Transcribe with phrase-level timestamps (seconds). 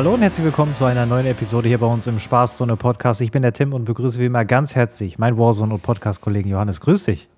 [0.00, 3.20] Hallo und herzlich willkommen zu einer neuen Episode hier bei uns im Spaßzone Podcast.
[3.20, 6.80] Ich bin der Tim und begrüße wie immer ganz herzlich meinen Warzone und Podcast-Kollegen Johannes.
[6.80, 7.28] Grüß dich.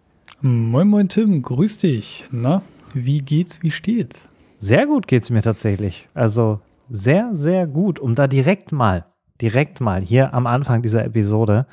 [0.42, 1.42] Moin, moin, Tim.
[1.42, 2.24] Grüß dich.
[2.30, 2.62] Na,
[2.94, 4.28] wie geht's, wie steht's?
[4.60, 6.08] Sehr gut geht's mir tatsächlich.
[6.14, 9.06] Also sehr, sehr gut, um da direkt mal,
[9.40, 11.66] direkt mal hier am Anfang dieser Episode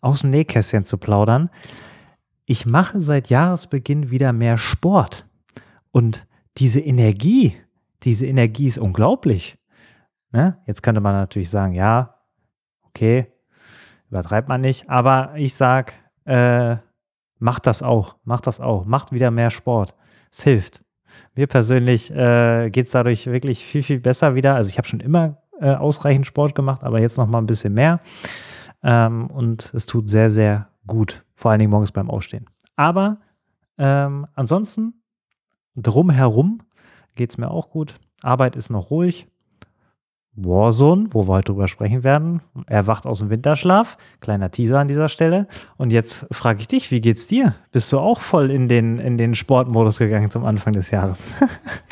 [0.00, 1.50] aus dem Nähkästchen zu plaudern.
[2.46, 5.26] Ich mache seit Jahresbeginn wieder mehr Sport
[5.90, 6.24] und
[6.58, 7.56] diese Energie,
[8.04, 9.58] diese Energie ist unglaublich.
[10.32, 10.58] Ne?
[10.66, 12.14] Jetzt könnte man natürlich sagen, ja,
[12.82, 13.26] okay,
[14.10, 15.92] übertreibt man nicht, aber ich sag,
[16.24, 16.76] äh,
[17.38, 19.94] macht das auch, macht das auch, macht wieder mehr Sport.
[20.30, 20.82] Es hilft.
[21.34, 24.54] Mir persönlich äh, geht es dadurch wirklich viel, viel besser wieder.
[24.54, 27.74] Also ich habe schon immer äh, ausreichend Sport gemacht, aber jetzt noch mal ein bisschen
[27.74, 28.00] mehr.
[28.82, 32.46] Ähm, und es tut sehr, sehr gut, vor allen Dingen morgens beim Aufstehen.
[32.76, 33.18] Aber
[33.78, 35.02] ähm, ansonsten,
[35.76, 36.62] drumherum
[37.14, 37.98] geht es mir auch gut.
[38.22, 39.28] Arbeit ist noch ruhig.
[40.34, 42.40] Warzone, wo wir heute drüber sprechen werden.
[42.66, 43.98] Er wacht aus dem Winterschlaf.
[44.20, 45.46] Kleiner Teaser an dieser Stelle.
[45.76, 47.54] Und jetzt frage ich dich, wie geht's dir?
[47.70, 51.18] Bist du auch voll in den, in den Sportmodus gegangen zum Anfang des Jahres?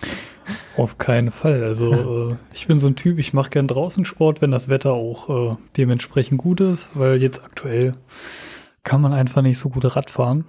[0.77, 1.62] Auf keinen Fall.
[1.62, 4.94] Also äh, ich bin so ein Typ, ich mache gern draußen Sport, wenn das Wetter
[4.94, 7.92] auch äh, dementsprechend gut ist, weil jetzt aktuell
[8.83, 10.46] kann man einfach nicht so gut Rad fahren.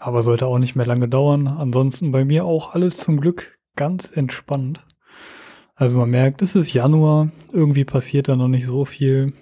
[0.00, 1.46] Aber sollte auch nicht mehr lange dauern.
[1.46, 4.82] Ansonsten bei mir auch alles zum Glück ganz entspannt.
[5.80, 9.32] Also man merkt, es ist Januar, irgendwie passiert da noch nicht so viel.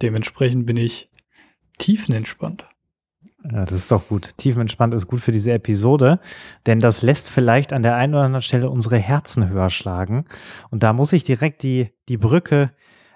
[0.00, 1.10] Dementsprechend bin ich
[1.76, 2.66] tiefenentspannt.
[3.44, 4.30] Ja, das ist doch gut.
[4.38, 6.20] Tiefenentspannt ist gut für diese Episode,
[6.64, 10.24] denn das lässt vielleicht an der einen oder anderen Stelle unsere Herzen höher schlagen.
[10.70, 12.70] Und da muss ich direkt die, die Brücke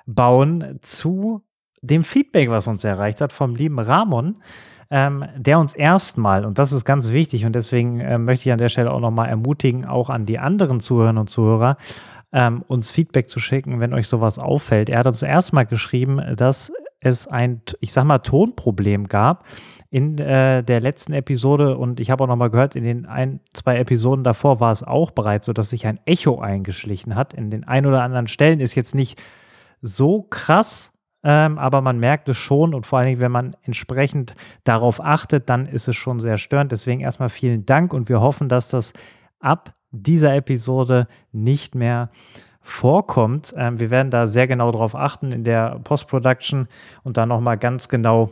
[0.05, 1.41] bauen zu
[1.80, 4.42] dem Feedback, was uns erreicht hat vom lieben Ramon,
[4.91, 8.58] ähm, der uns erstmal, und das ist ganz wichtig und deswegen äh, möchte ich an
[8.58, 11.79] der Stelle auch nochmal ermutigen, auch an die anderen Zuhörerinnen und Zuhörer,
[12.33, 14.89] ähm, uns Feedback zu schicken, wenn euch sowas auffällt.
[14.89, 19.45] Er hat uns erstmal geschrieben, dass es ein, ich sag mal, Tonproblem gab
[19.91, 23.77] in äh, der letzten Episode und ich habe auch nochmal gehört, in den ein, zwei
[23.77, 27.35] Episoden davor war es auch bereits so, dass sich ein Echo eingeschlichen hat.
[27.35, 29.23] In den ein oder anderen Stellen ist jetzt nicht
[29.83, 30.95] so krass,
[31.25, 34.35] ähm, aber man merkt es schon und vor allen Dingen, wenn man entsprechend
[34.65, 36.73] darauf achtet, dann ist es schon sehr störend.
[36.73, 38.95] Deswegen erstmal vielen Dank und wir hoffen, dass das
[39.41, 42.11] ab dieser Episode nicht mehr
[42.61, 43.55] vorkommt.
[43.57, 46.69] Ähm, wir werden da sehr genau drauf achten in der Post-Production
[47.03, 48.30] und da nochmal ganz genau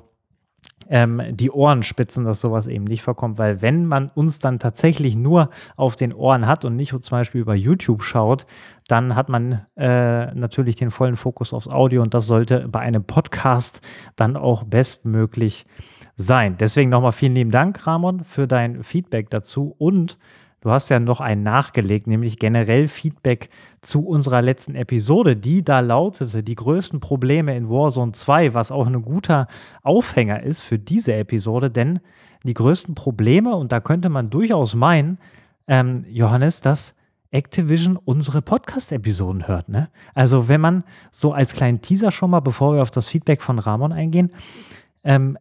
[0.89, 5.15] ähm, die Ohren spitzen, dass sowas eben nicht vorkommt, weil wenn man uns dann tatsächlich
[5.15, 8.47] nur auf den Ohren hat und nicht zum Beispiel über YouTube schaut,
[8.89, 13.05] dann hat man äh, natürlich den vollen Fokus aufs Audio und das sollte bei einem
[13.05, 13.81] Podcast
[14.17, 15.67] dann auch bestmöglich
[16.17, 16.57] sein.
[16.59, 20.19] Deswegen nochmal vielen lieben Dank, Ramon, für dein Feedback dazu und
[20.61, 23.49] Du hast ja noch einen nachgelegt, nämlich generell Feedback
[23.81, 28.87] zu unserer letzten Episode, die da lautete, die größten Probleme in Warzone 2, was auch
[28.87, 29.47] ein guter
[29.83, 32.01] Aufhänger ist für diese Episode, denn
[32.45, 35.19] die größten Probleme, und da könnte man durchaus meinen,
[35.67, 36.95] ähm, Johannes, dass
[37.31, 39.69] Activision unsere Podcast-Episoden hört.
[39.69, 39.89] Ne?
[40.15, 43.59] Also wenn man so als kleinen Teaser schon mal, bevor wir auf das Feedback von
[43.59, 44.31] Ramon eingehen,
[45.05, 45.39] ähm,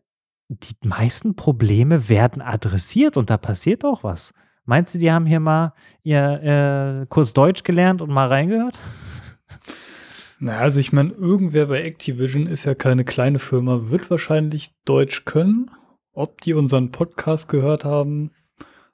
[0.48, 4.34] die meisten Probleme werden adressiert und da passiert auch was.
[4.70, 8.78] Meinst du, die haben hier mal ihr äh, Kurs Deutsch gelernt und mal reingehört?
[10.38, 15.26] Na, also ich meine, irgendwer bei Activision ist ja keine kleine Firma, wird wahrscheinlich Deutsch
[15.26, 15.72] können.
[16.14, 18.30] Ob die unseren Podcast gehört haben,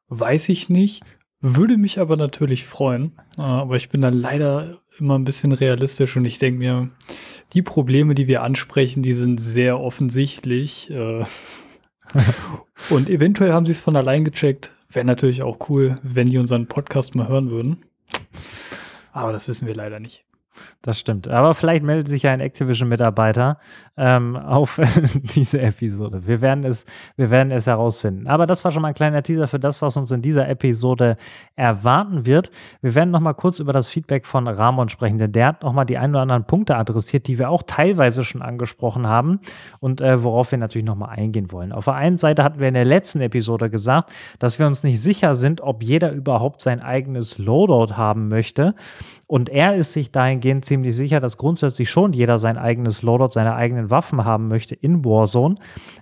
[0.07, 1.03] weiß ich nicht.
[1.41, 3.11] Würde mich aber natürlich freuen.
[3.37, 6.89] Äh, aber ich bin da leider immer ein bisschen realistisch und ich denke mir,
[7.51, 10.89] die Probleme, die wir ansprechen, die sind sehr offensichtlich.
[10.89, 11.25] Äh,
[12.89, 14.71] und eventuell haben sie es von allein gecheckt.
[14.95, 17.83] Wäre natürlich auch cool, wenn die unseren Podcast mal hören würden.
[19.11, 20.23] Aber das wissen wir leider nicht.
[20.81, 21.27] Das stimmt.
[21.27, 23.57] Aber vielleicht meldet sich ja ein Activision-Mitarbeiter
[23.97, 24.79] ähm, auf
[25.15, 26.27] diese Episode.
[26.27, 26.85] Wir werden, es,
[27.15, 28.27] wir werden es herausfinden.
[28.27, 31.17] Aber das war schon mal ein kleiner Teaser für das, was uns in dieser Episode
[31.55, 32.51] erwarten wird.
[32.81, 35.73] Wir werden noch mal kurz über das Feedback von Ramon sprechen, denn der hat noch
[35.73, 39.39] mal die ein oder anderen Punkte adressiert, die wir auch teilweise schon angesprochen haben
[39.79, 41.71] und äh, worauf wir natürlich noch mal eingehen wollen.
[41.71, 45.01] Auf der einen Seite hatten wir in der letzten Episode gesagt, dass wir uns nicht
[45.01, 48.75] sicher sind, ob jeder überhaupt sein eigenes Loadout haben möchte.
[49.27, 53.55] Und er ist sich dahingehend ziemlich sicher, dass grundsätzlich schon jeder sein eigenes Loadout, seine
[53.55, 55.55] eigenen Waffen haben möchte in Warzone.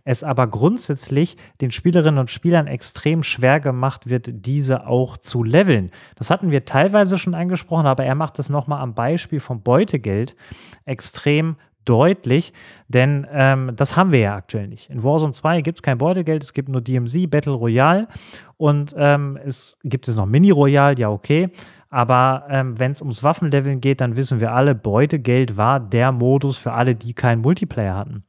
[0.03, 5.91] Es aber grundsätzlich den Spielerinnen und Spielern extrem schwer gemacht wird, diese auch zu leveln.
[6.15, 10.35] Das hatten wir teilweise schon angesprochen, aber er macht es nochmal am Beispiel vom Beutegeld
[10.85, 11.55] extrem
[11.85, 12.53] deutlich,
[12.87, 14.89] denn ähm, das haben wir ja aktuell nicht.
[14.89, 18.07] In Warzone 2 gibt es kein Beutegeld, es gibt nur DMZ, Battle Royale
[18.57, 21.49] und ähm, es gibt es noch Mini Royale, ja okay,
[21.89, 26.57] aber ähm, wenn es ums Waffenleveln geht, dann wissen wir alle, Beutegeld war der Modus
[26.57, 28.23] für alle, die keinen Multiplayer hatten.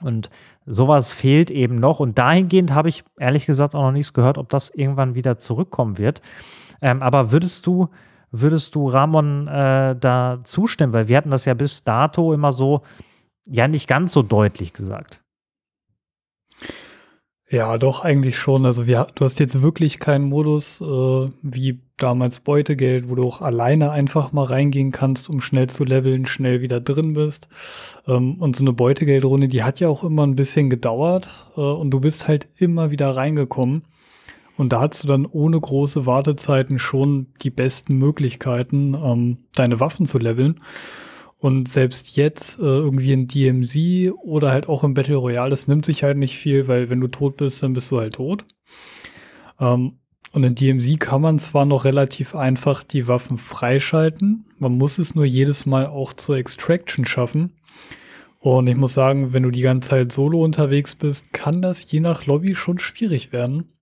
[0.00, 0.30] Und
[0.66, 2.00] sowas fehlt eben noch.
[2.00, 5.96] Und dahingehend habe ich ehrlich gesagt auch noch nichts gehört, ob das irgendwann wieder zurückkommen
[5.96, 6.22] wird.
[6.82, 7.88] Ähm, aber würdest du,
[8.30, 10.92] würdest du Ramon äh, da zustimmen?
[10.92, 12.82] Weil wir hatten das ja bis dato immer so,
[13.46, 15.22] ja, nicht ganz so deutlich gesagt.
[17.50, 18.66] Ja, doch, eigentlich schon.
[18.66, 23.40] Also wir, du hast jetzt wirklich keinen Modus äh, wie damals Beutegeld, wo du auch
[23.40, 27.48] alleine einfach mal reingehen kannst, um schnell zu leveln, schnell wieder drin bist.
[28.06, 31.90] Ähm, und so eine Beutegeldrunde, die hat ja auch immer ein bisschen gedauert äh, und
[31.90, 33.84] du bist halt immer wieder reingekommen.
[34.58, 40.04] Und da hast du dann ohne große Wartezeiten schon die besten Möglichkeiten, ähm, deine Waffen
[40.04, 40.60] zu leveln.
[41.38, 45.84] Und selbst jetzt äh, irgendwie in DMZ oder halt auch im Battle Royale, das nimmt
[45.84, 48.44] sich halt nicht viel, weil wenn du tot bist, dann bist du halt tot.
[49.60, 50.00] Ähm,
[50.32, 55.14] und in DMZ kann man zwar noch relativ einfach die Waffen freischalten, man muss es
[55.14, 57.52] nur jedes Mal auch zur Extraction schaffen.
[58.40, 62.00] Und ich muss sagen, wenn du die ganze Zeit solo unterwegs bist, kann das je
[62.00, 63.77] nach Lobby schon schwierig werden.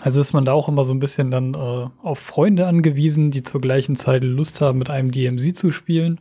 [0.00, 3.42] Also ist man da auch immer so ein bisschen dann äh, auf Freunde angewiesen, die
[3.42, 6.20] zur gleichen Zeit Lust haben, mit einem DMZ zu spielen.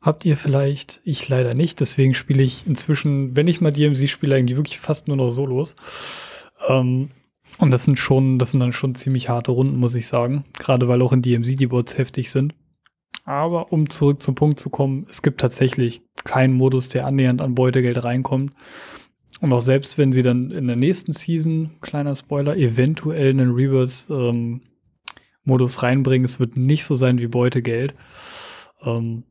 [0.00, 1.00] Habt ihr vielleicht?
[1.04, 1.80] Ich leider nicht.
[1.80, 5.76] Deswegen spiele ich inzwischen, wenn ich mal DMZ spiele, eigentlich wirklich fast nur noch Solos.
[6.68, 7.10] Ähm,
[7.58, 10.44] und das sind schon, das sind dann schon ziemlich harte Runden, muss ich sagen.
[10.58, 12.54] Gerade weil auch in DMZ die Bots heftig sind.
[13.24, 17.54] Aber um zurück zum Punkt zu kommen, es gibt tatsächlich keinen Modus, der annähernd an
[17.54, 18.52] Beutegeld reinkommt.
[19.40, 24.62] Und auch selbst wenn sie dann in der nächsten Season, kleiner Spoiler, eventuell einen Reverse-Modus
[25.76, 27.94] ähm, reinbringen, es wird nicht so sein wie Beutegeld.
[28.84, 29.24] Ähm,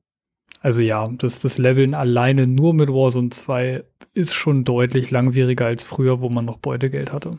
[0.61, 3.83] also ja, das, das Leveln alleine nur mit Warzone 2
[4.13, 7.31] ist schon deutlich langwieriger als früher, wo man noch Beutegeld hatte.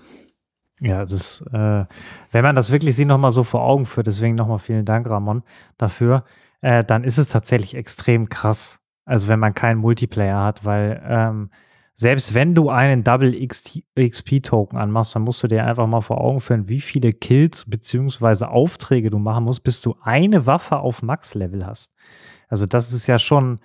[0.80, 1.84] Ja, das, äh,
[2.32, 5.44] wenn man das wirklich sich nochmal so vor Augen führt, deswegen nochmal vielen Dank, Ramon,
[5.78, 6.24] dafür,
[6.60, 8.80] äh, dann ist es tatsächlich extrem krass.
[9.04, 11.50] Also wenn man keinen Multiplayer hat, weil ähm,
[11.94, 16.40] selbst wenn du einen Double XP-Token anmachst, dann musst du dir einfach mal vor Augen
[16.40, 18.46] führen, wie viele Kills bzw.
[18.46, 21.94] Aufträge du machen musst, bis du eine Waffe auf Max-Level hast.
[22.48, 23.60] Also das ist ja schon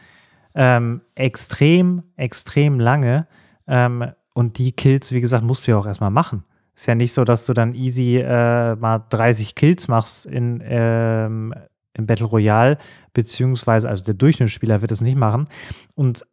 [0.55, 3.27] ähm, extrem, extrem lange.
[3.67, 6.43] Ähm, und die Kills, wie gesagt, musst du ja auch erstmal machen.
[6.75, 11.53] Ist ja nicht so, dass du dann easy äh, mal 30 Kills machst in, ähm,
[11.93, 12.77] im Battle Royale,
[13.13, 15.47] beziehungsweise, also der Durchschnittsspieler wird es nicht machen.
[15.95, 16.25] Und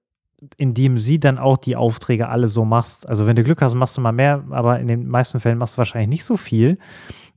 [0.56, 3.08] indem sie dann auch die Aufträge alle so machst.
[3.08, 5.74] Also wenn du Glück hast, machst du mal mehr, aber in den meisten Fällen machst
[5.74, 6.78] du wahrscheinlich nicht so viel,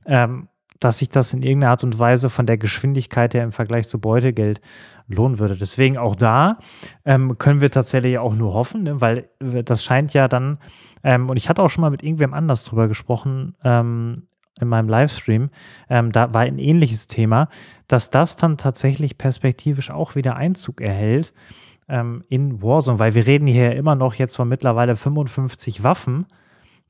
[0.06, 0.48] ähm,
[0.80, 4.00] dass sich das in irgendeiner Art und Weise von der Geschwindigkeit her im Vergleich zu
[4.00, 4.60] Beutegeld
[5.08, 5.56] lohnen würde.
[5.56, 6.58] Deswegen auch da
[7.04, 9.00] ähm, können wir tatsächlich auch nur hoffen, ne?
[9.00, 10.58] weil das scheint ja dann,
[11.02, 14.28] ähm, und ich hatte auch schon mal mit irgendwem anders drüber gesprochen, ähm,
[14.60, 15.50] in meinem Livestream,
[15.88, 17.48] ähm, da war ein ähnliches Thema,
[17.86, 21.32] dass das dann tatsächlich perspektivisch auch wieder Einzug erhält
[21.88, 26.26] ähm, in Warzone, weil wir reden hier immer noch jetzt von mittlerweile 55 Waffen.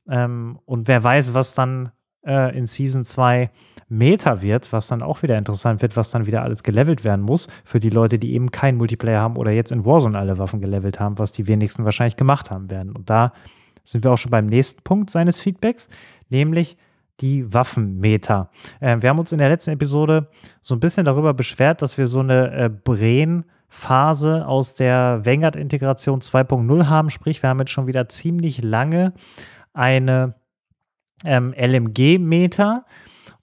[0.09, 1.91] Ähm, und wer weiß, was dann
[2.25, 3.49] äh, in Season 2
[3.87, 7.47] Meta wird, was dann auch wieder interessant wird, was dann wieder alles gelevelt werden muss
[7.63, 10.99] für die Leute, die eben keinen Multiplayer haben oder jetzt in Warzone alle Waffen gelevelt
[10.99, 12.95] haben, was die wenigsten wahrscheinlich gemacht haben werden.
[12.95, 13.33] Und da
[13.83, 15.89] sind wir auch schon beim nächsten Punkt seines Feedbacks,
[16.29, 16.77] nämlich
[17.21, 18.51] die Waffenmeter.
[18.79, 20.29] Äh, wir haben uns in der letzten Episode
[20.61, 26.21] so ein bisschen darüber beschwert, dass wir so eine äh, Brain- Phase aus der Vanguard-Integration
[26.21, 27.09] 2.0 haben.
[27.09, 29.13] Sprich, wir haben jetzt schon wieder ziemlich lange
[29.73, 30.35] eine
[31.23, 32.85] ähm, LMG-Meter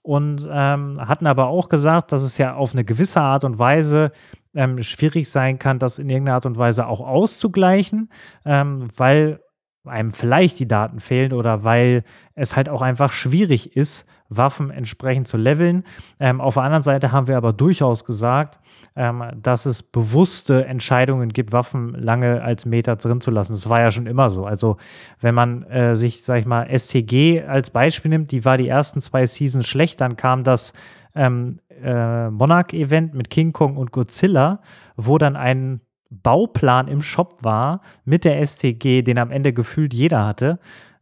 [0.02, 4.12] und ähm, hatten aber auch gesagt, dass es ja auf eine gewisse Art und Weise
[4.54, 8.11] ähm, schwierig sein kann, das in irgendeiner Art und Weise auch auszugleichen,
[8.45, 9.40] ähm, weil
[9.85, 12.02] einem vielleicht die Daten fehlen oder weil
[12.35, 15.85] es halt auch einfach schwierig ist, Waffen entsprechend zu leveln.
[16.21, 18.59] Ähm, auf der anderen Seite haben wir aber durchaus gesagt,
[18.97, 23.52] ähm, dass es bewusste Entscheidungen gibt, Waffen lange als Meter drin zu lassen.
[23.52, 24.47] Das war ja schon immer so.
[24.47, 24.76] Also
[25.21, 29.00] wenn man äh, sich, sag ich mal, STG als Beispiel nimmt, die war die ersten
[29.00, 30.73] zwei Seasons schlecht, dann kam das
[31.14, 34.61] ähm, äh, Monarch-Event mit King Kong und Godzilla,
[34.97, 40.25] wo dann ein Bauplan im Shop war mit der STG, den am Ende gefühlt jeder
[40.25, 40.59] hatte.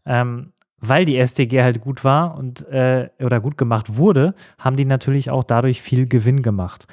[0.07, 0.53] Ähm,
[0.89, 5.31] weil die STG halt gut war und äh, oder gut gemacht wurde, haben die natürlich
[5.31, 6.87] auch dadurch viel Gewinn gemacht.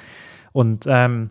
[0.52, 1.30] Und ähm,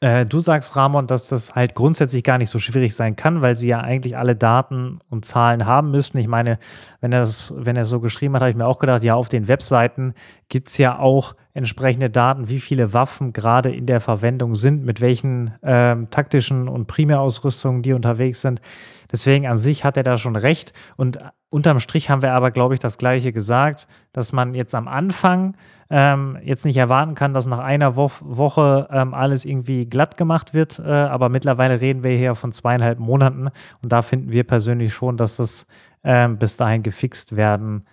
[0.00, 3.56] äh, du sagst, Ramon, dass das halt grundsätzlich gar nicht so schwierig sein kann, weil
[3.56, 6.18] sie ja eigentlich alle Daten und Zahlen haben müssten.
[6.18, 6.58] Ich meine,
[7.00, 9.28] wenn er es wenn er so geschrieben hat, habe ich mir auch gedacht, ja, auf
[9.28, 10.14] den Webseiten
[10.48, 15.00] gibt es ja auch entsprechende Daten, wie viele Waffen gerade in der Verwendung sind, mit
[15.00, 18.60] welchen ähm, taktischen und Primärausrüstungen die unterwegs sind.
[19.10, 20.72] Deswegen an sich hat er da schon recht.
[20.96, 21.18] Und
[21.50, 25.56] unterm Strich haben wir aber, glaube ich, das Gleiche gesagt, dass man jetzt am Anfang
[25.90, 30.52] ähm, jetzt nicht erwarten kann, dass nach einer Wo Woche ähm, alles irgendwie glatt gemacht
[30.52, 30.78] wird.
[30.78, 33.46] Äh, aber mittlerweile reden wir hier von zweieinhalb Monaten
[33.82, 35.66] und da finden wir persönlich schon, dass das
[36.04, 37.86] ähm, bis dahin gefixt werden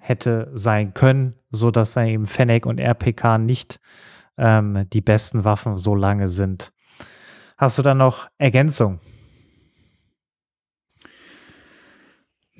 [0.00, 3.80] hätte sein können, sodass dann eben Fennec und RPK nicht
[4.36, 6.72] ähm, die besten Waffen so lange sind.
[7.56, 9.00] Hast du da noch Ergänzung?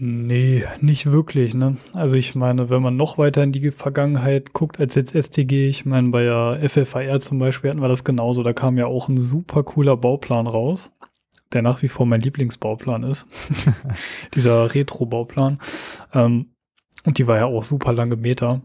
[0.00, 1.54] Nee, nicht wirklich.
[1.54, 1.76] Ne?
[1.92, 5.86] Also ich meine, wenn man noch weiter in die Vergangenheit guckt als jetzt STG, ich
[5.86, 8.44] meine, bei der FFAR zum Beispiel hatten wir das genauso.
[8.44, 10.92] Da kam ja auch ein super cooler Bauplan raus,
[11.52, 13.26] der nach wie vor mein Lieblingsbauplan ist.
[14.36, 15.58] Dieser Retro-Bauplan.
[16.14, 16.54] Ähm,
[17.04, 18.62] und die war ja auch super lange Meter.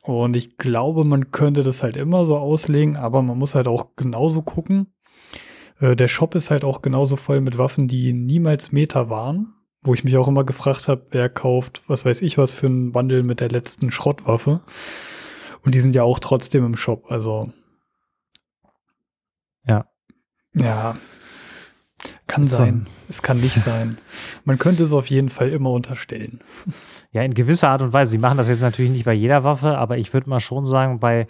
[0.00, 3.94] Und ich glaube, man könnte das halt immer so auslegen, aber man muss halt auch
[3.94, 4.94] genauso gucken.
[5.80, 9.94] Äh, der Shop ist halt auch genauso voll mit Waffen, die niemals Meter waren wo
[9.94, 13.22] ich mich auch immer gefragt habe, wer kauft, was weiß ich was für ein Bundle
[13.22, 14.60] mit der letzten Schrottwaffe.
[15.62, 17.52] Und die sind ja auch trotzdem im Shop, also.
[19.66, 19.86] Ja.
[20.54, 20.96] Ja.
[22.26, 22.56] Kann so.
[22.56, 22.86] sein.
[23.08, 23.98] Es kann nicht sein.
[24.44, 26.40] Man könnte es auf jeden Fall immer unterstellen.
[27.12, 28.12] Ja, in gewisser Art und Weise.
[28.12, 30.98] Sie machen das jetzt natürlich nicht bei jeder Waffe, aber ich würde mal schon sagen,
[30.98, 31.28] bei,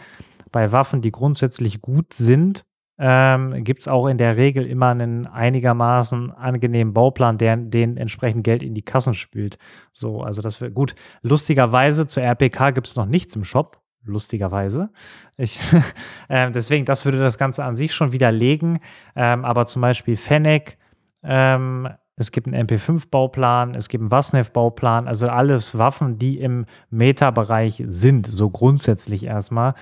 [0.51, 2.65] bei Waffen, die grundsätzlich gut sind,
[3.05, 8.45] ähm, gibt es auch in der Regel immer einen einigermaßen angenehmen Bauplan, der den entsprechend
[8.45, 9.59] Geld in die Kassen spült.
[9.91, 10.95] So, also das wird gut.
[11.21, 13.81] Lustigerweise zur RPK gibt es noch nichts im Shop.
[14.05, 14.91] Lustigerweise.
[15.37, 15.59] Ich,
[16.29, 18.79] äh, deswegen, das würde das Ganze an sich schon widerlegen.
[19.17, 20.79] Ähm, aber zum Beispiel Fennec,
[21.25, 27.83] ähm, es gibt einen MP5-Bauplan, es gibt einen Wasnef-Bauplan, also alles Waffen, die im Meta-Bereich
[27.89, 29.75] sind, so grundsätzlich erstmal.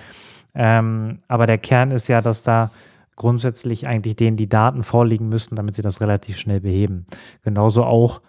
[0.55, 2.71] Ähm, aber der Kern ist ja, dass da
[3.15, 7.05] grundsätzlich eigentlich denen die Daten vorliegen müssten, damit sie das relativ schnell beheben.
[7.43, 8.21] Genauso auch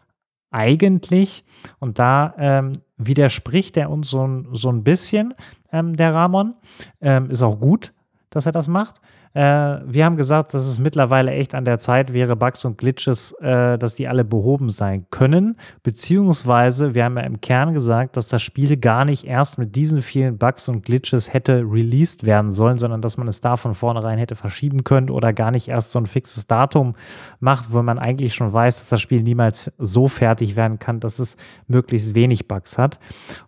[0.51, 1.45] eigentlich,
[1.79, 5.35] und da ähm, widerspricht er uns so, so ein bisschen,
[5.73, 6.55] ähm, der Ramon,
[7.01, 7.93] ähm, ist auch gut,
[8.31, 9.01] dass er das macht.
[9.35, 9.41] Äh,
[9.87, 13.79] wir haben gesagt, dass es mittlerweile echt an der Zeit wäre, Bugs und Glitches, äh,
[13.79, 15.57] dass die alle behoben sein können.
[15.83, 20.03] Beziehungsweise, wir haben ja im Kern gesagt, dass das Spiel gar nicht erst mit diesen
[20.03, 24.19] vielen Bugs und Glitches hätte released werden sollen, sondern dass man es da von vornherein
[24.19, 26.95] hätte verschieben können oder gar nicht erst so ein fixes Datum
[27.41, 31.19] macht, wo man eigentlich schon weiß, dass das Spiel niemals so fertig werden kann, dass
[31.19, 31.37] es
[31.69, 32.99] möglichst wenig Bugs hat.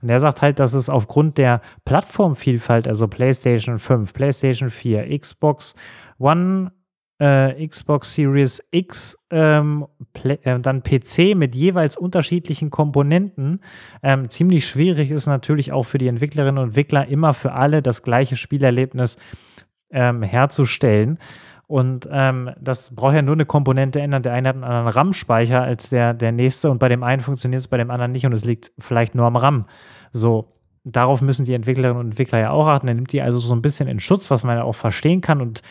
[0.00, 5.73] Und er sagt halt, dass es aufgrund der Plattformvielfalt, also PlayStation 5, PlayStation 4, Xbox,
[6.18, 6.72] One,
[7.18, 9.86] äh, Xbox Series X, ähm,
[10.24, 13.60] äh, dann PC mit jeweils unterschiedlichen Komponenten.
[14.02, 18.02] Ähm, ziemlich schwierig ist natürlich auch für die Entwicklerinnen und Entwickler immer für alle das
[18.02, 19.16] gleiche Spielerlebnis
[19.90, 21.18] ähm, herzustellen.
[21.66, 24.22] Und ähm, das braucht ja nur eine Komponente ändern.
[24.22, 27.60] Der eine hat einen anderen RAM-Speicher als der, der nächste und bei dem einen funktioniert
[27.60, 29.66] es, bei dem anderen nicht und es liegt vielleicht nur am RAM.
[30.12, 30.52] So,
[30.84, 32.88] darauf müssen die Entwicklerinnen und Entwickler ja auch achten.
[32.88, 35.40] Er nimmt die also so ein bisschen in Schutz, was man ja auch verstehen kann.
[35.40, 35.62] Und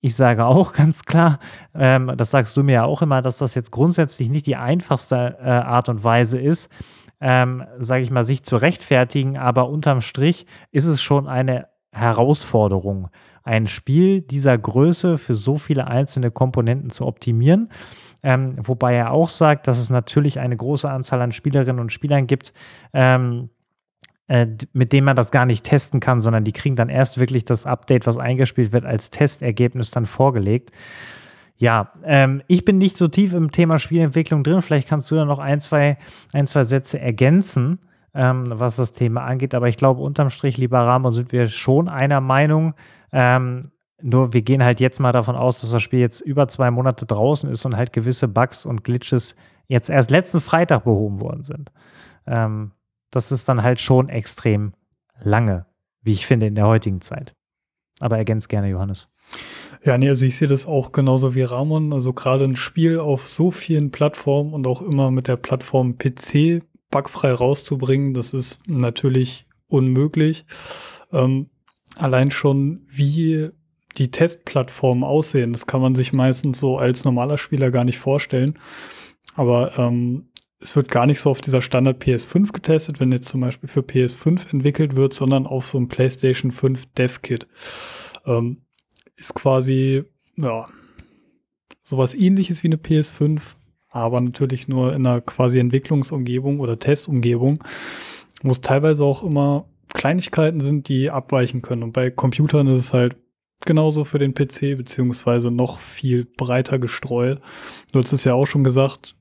[0.00, 1.38] ich sage auch ganz klar,
[1.74, 5.38] ähm, das sagst du mir ja auch immer, dass das jetzt grundsätzlich nicht die einfachste
[5.40, 6.70] äh, Art und Weise ist,
[7.20, 9.38] ähm, sage ich mal, sich zu rechtfertigen.
[9.38, 13.08] Aber unterm Strich ist es schon eine Herausforderung,
[13.42, 17.70] ein Spiel dieser Größe für so viele einzelne Komponenten zu optimieren.
[18.22, 22.26] Ähm, wobei er auch sagt, dass es natürlich eine große Anzahl an Spielerinnen und Spielern
[22.26, 22.52] gibt,
[22.92, 23.55] ähm, äh,
[24.28, 27.64] mit dem man das gar nicht testen kann, sondern die kriegen dann erst wirklich das
[27.64, 30.72] Update, was eingespielt wird, als Testergebnis dann vorgelegt.
[31.58, 34.62] Ja, ähm, ich bin nicht so tief im Thema Spielentwicklung drin.
[34.62, 35.96] Vielleicht kannst du da noch ein, zwei,
[36.32, 37.78] ein, zwei Sätze ergänzen,
[38.14, 39.54] ähm, was das Thema angeht.
[39.54, 42.74] Aber ich glaube, unterm Strich, lieber Ramon, sind wir schon einer Meinung.
[43.12, 43.62] Ähm,
[44.02, 47.06] nur wir gehen halt jetzt mal davon aus, dass das Spiel jetzt über zwei Monate
[47.06, 49.36] draußen ist und halt gewisse Bugs und Glitches
[49.68, 51.72] jetzt erst letzten Freitag behoben worden sind.
[52.26, 52.72] Ähm,
[53.16, 54.74] das ist dann halt schon extrem
[55.18, 55.66] lange,
[56.02, 57.34] wie ich finde, in der heutigen Zeit.
[57.98, 59.08] Aber ergänzt gerne, Johannes.
[59.82, 61.92] Ja, nee, also ich sehe das auch genauso wie Ramon.
[61.92, 66.62] Also gerade ein Spiel auf so vielen Plattformen und auch immer mit der Plattform PC
[66.90, 70.44] bugfrei rauszubringen, das ist natürlich unmöglich.
[71.10, 71.48] Ähm,
[71.96, 73.50] allein schon, wie
[73.96, 78.58] die Testplattformen aussehen, das kann man sich meistens so als normaler Spieler gar nicht vorstellen.
[79.34, 83.40] Aber ähm, es wird gar nicht so auf dieser Standard PS5 getestet, wenn jetzt zum
[83.40, 87.46] Beispiel für PS5 entwickelt wird, sondern auf so einem PlayStation 5 Dev Kit.
[88.24, 88.62] Ähm,
[89.16, 90.04] ist quasi
[90.36, 90.66] ja,
[91.82, 93.40] sowas ähnliches wie eine PS5,
[93.90, 97.58] aber natürlich nur in einer quasi Entwicklungsumgebung oder Testumgebung,
[98.42, 101.82] wo es teilweise auch immer Kleinigkeiten sind, die abweichen können.
[101.82, 103.16] Und bei Computern ist es halt
[103.64, 107.40] genauso für den PC, beziehungsweise noch viel breiter gestreut.
[107.92, 109.15] Du hast es ja auch schon gesagt,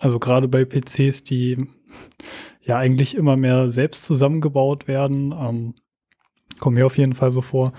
[0.00, 1.68] also gerade bei PCs, die
[2.62, 5.74] ja eigentlich immer mehr selbst zusammengebaut werden, ähm,
[6.58, 7.72] kommt mir auf jeden Fall so vor,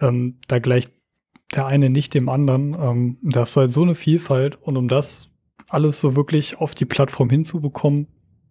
[0.00, 0.92] ähm, da gleicht
[1.54, 2.74] der eine nicht dem anderen.
[2.74, 5.30] Ähm, da du halt so eine Vielfalt und um das
[5.68, 8.08] alles so wirklich auf die Plattform hinzubekommen,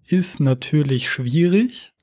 [0.08, 1.94] ist natürlich schwierig.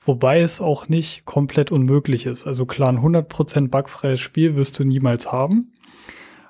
[0.00, 2.46] Wobei es auch nicht komplett unmöglich ist.
[2.46, 5.72] Also klar, ein 100% bugfreies Spiel wirst du niemals haben.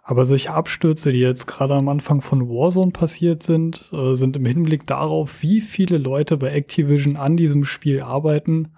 [0.09, 4.47] Aber solche Abstürze, die jetzt gerade am Anfang von Warzone passiert sind, äh, sind im
[4.47, 8.69] Hinblick darauf, wie viele Leute bei Activision an diesem Spiel arbeiten,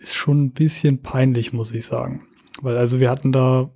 [0.00, 2.22] ist schon ein bisschen peinlich, muss ich sagen.
[2.62, 3.70] Weil also wir hatten da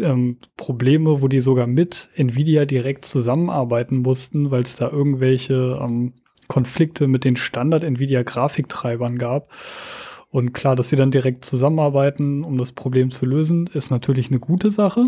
[0.00, 6.14] ähm, Probleme, wo die sogar mit Nvidia direkt zusammenarbeiten mussten, weil es da irgendwelche ähm,
[6.48, 9.52] Konflikte mit den Standard-Nvidia-Grafiktreibern gab.
[10.28, 14.40] Und klar, dass sie dann direkt zusammenarbeiten, um das Problem zu lösen, ist natürlich eine
[14.40, 15.04] gute Sache.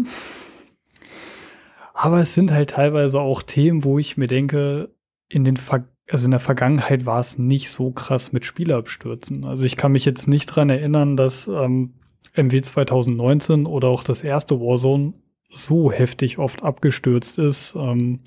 [2.03, 4.89] Aber es sind halt teilweise auch Themen, wo ich mir denke,
[5.29, 9.45] in den Ver also in der Vergangenheit war es nicht so krass mit Spielabstürzen.
[9.45, 11.93] Also ich kann mich jetzt nicht dran erinnern, dass ähm,
[12.35, 15.13] MW 2019 oder auch das erste Warzone
[15.53, 18.21] so heftig oft abgestürzt ist, ähm,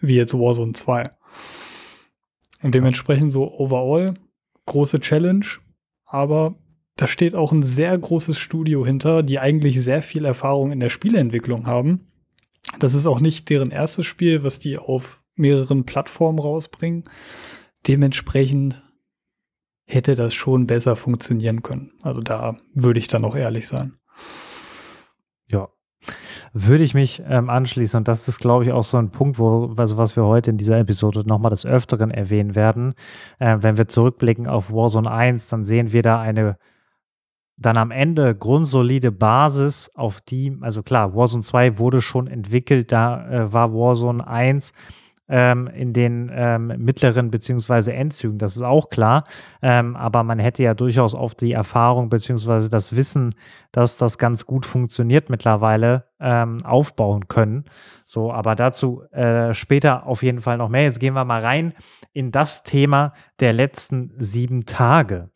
[0.00, 1.10] wie jetzt Warzone 2.
[2.62, 4.14] Und dementsprechend so overall
[4.66, 5.46] große Challenge,
[6.06, 6.56] aber
[6.96, 10.88] da steht auch ein sehr großes Studio hinter, die eigentlich sehr viel Erfahrung in der
[10.88, 12.08] Spieleentwicklung haben.
[12.78, 17.04] Das ist auch nicht deren erstes Spiel, was die auf mehreren Plattformen rausbringen.
[17.86, 18.82] Dementsprechend
[19.86, 21.92] hätte das schon besser funktionieren können.
[22.02, 23.94] Also da würde ich dann auch ehrlich sein.
[25.46, 25.68] Ja,
[26.52, 27.98] würde ich mich ähm, anschließen.
[27.98, 30.58] Und das ist, glaube ich, auch so ein Punkt, wo, also was wir heute in
[30.58, 32.94] dieser Episode nochmal des Öfteren erwähnen werden.
[33.38, 36.58] Äh, wenn wir zurückblicken auf Warzone 1, dann sehen wir da eine
[37.58, 43.28] dann am Ende grundsolide Basis, auf die, also klar, Warzone 2 wurde schon entwickelt, da
[43.28, 44.72] äh, war Warzone 1
[45.28, 49.24] ähm, in den ähm, mittleren beziehungsweise Endzügen, das ist auch klar.
[49.60, 53.34] Ähm, aber man hätte ja durchaus auf die Erfahrung beziehungsweise das Wissen,
[53.72, 57.64] dass das ganz gut funktioniert mittlerweile, ähm, aufbauen können.
[58.04, 60.84] So, aber dazu äh, später auf jeden Fall noch mehr.
[60.84, 61.74] Jetzt gehen wir mal rein
[62.12, 65.30] in das Thema der letzten sieben Tage.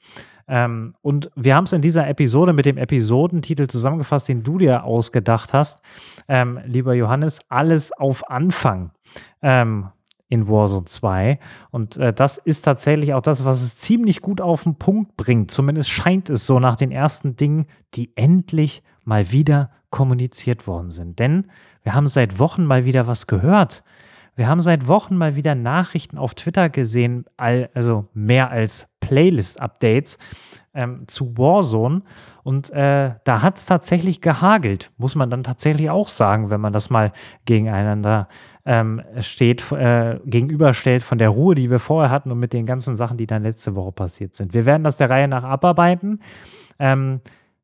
[0.48, 4.84] Ähm, und wir haben es in dieser Episode mit dem Episodentitel zusammengefasst, den du dir
[4.84, 5.82] ausgedacht hast,
[6.28, 8.90] ähm, lieber Johannes, alles auf Anfang
[9.42, 9.88] ähm,
[10.28, 11.38] in Warzone 2.
[11.70, 15.50] Und äh, das ist tatsächlich auch das, was es ziemlich gut auf den Punkt bringt.
[15.50, 21.18] Zumindest scheint es so nach den ersten Dingen, die endlich mal wieder kommuniziert worden sind.
[21.18, 21.50] Denn
[21.82, 23.84] wir haben seit Wochen mal wieder was gehört.
[24.34, 30.18] Wir haben seit Wochen mal wieder Nachrichten auf Twitter gesehen, also mehr als Playlist-Updates
[30.74, 32.02] ähm, zu Warzone.
[32.42, 36.72] Und äh, da hat es tatsächlich gehagelt, muss man dann tatsächlich auch sagen, wenn man
[36.72, 37.12] das mal
[37.44, 38.28] gegeneinander
[38.64, 42.96] ähm, steht, äh, gegenüberstellt von der Ruhe, die wir vorher hatten und mit den ganzen
[42.96, 44.54] Sachen, die dann letzte Woche passiert sind.
[44.54, 46.20] Wir werden das der Reihe nach abarbeiten.
[46.78, 47.20] Ähm,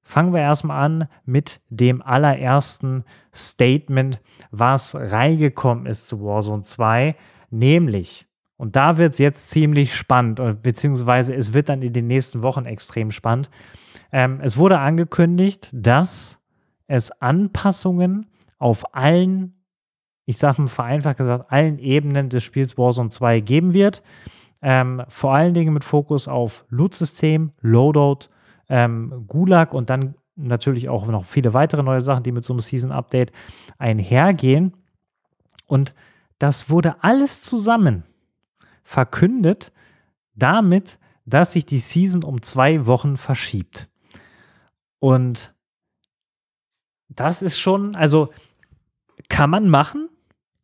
[0.08, 7.14] fangen wir erstmal an mit dem allerersten Statement, was reingekommen ist zu Warzone 2,
[7.50, 12.08] nämlich und da wird es jetzt ziemlich spannend, äh, beziehungsweise es wird dann in den
[12.08, 13.50] nächsten Wochen extrem spannend.
[14.10, 16.40] Ähm, es wurde angekündigt, dass
[16.88, 18.26] es Anpassungen
[18.58, 19.62] auf allen,
[20.24, 24.02] ich sage mal vereinfacht gesagt, allen Ebenen des Spiels Warzone 2 geben wird.
[24.60, 28.28] Ähm, vor allen Dingen mit Fokus auf Loot-System, Loadout,
[28.68, 32.60] ähm, Gulag und dann natürlich auch noch viele weitere neue Sachen, die mit so einem
[32.60, 33.32] Season-Update
[33.78, 34.76] einhergehen.
[35.66, 35.94] Und
[36.38, 38.04] das wurde alles zusammen
[38.84, 39.72] verkündet
[40.34, 43.88] damit, dass sich die Season um zwei Wochen verschiebt.
[44.98, 45.52] Und
[47.08, 48.32] das ist schon, also
[49.28, 50.08] kann man machen,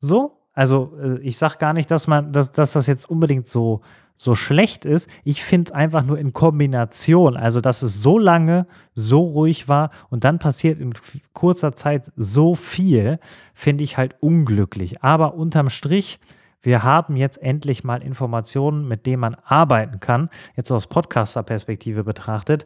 [0.00, 0.40] so.
[0.54, 3.82] Also äh, ich sage gar nicht, dass man, dass, dass das jetzt unbedingt so,
[4.16, 5.10] so schlecht ist.
[5.24, 9.90] Ich finde es einfach nur in Kombination, also dass es so lange so ruhig war
[10.10, 10.94] und dann passiert in
[11.32, 13.18] kurzer Zeit so viel,
[13.52, 15.02] finde ich halt unglücklich.
[15.02, 16.18] Aber unterm Strich
[16.64, 22.64] wir haben jetzt endlich mal Informationen, mit denen man arbeiten kann, jetzt aus Podcaster-Perspektive betrachtet.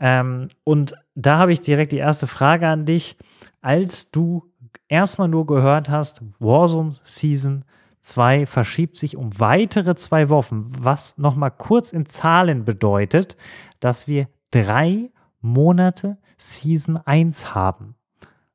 [0.00, 3.16] Ähm, und da habe ich direkt die erste Frage an dich.
[3.62, 4.50] Als du
[4.88, 7.64] erstmal nur gehört hast, Warzone Season
[8.00, 13.36] 2 verschiebt sich um weitere zwei Wochen, was nochmal kurz in Zahlen bedeutet,
[13.80, 15.10] dass wir drei
[15.40, 17.94] Monate Season 1 haben.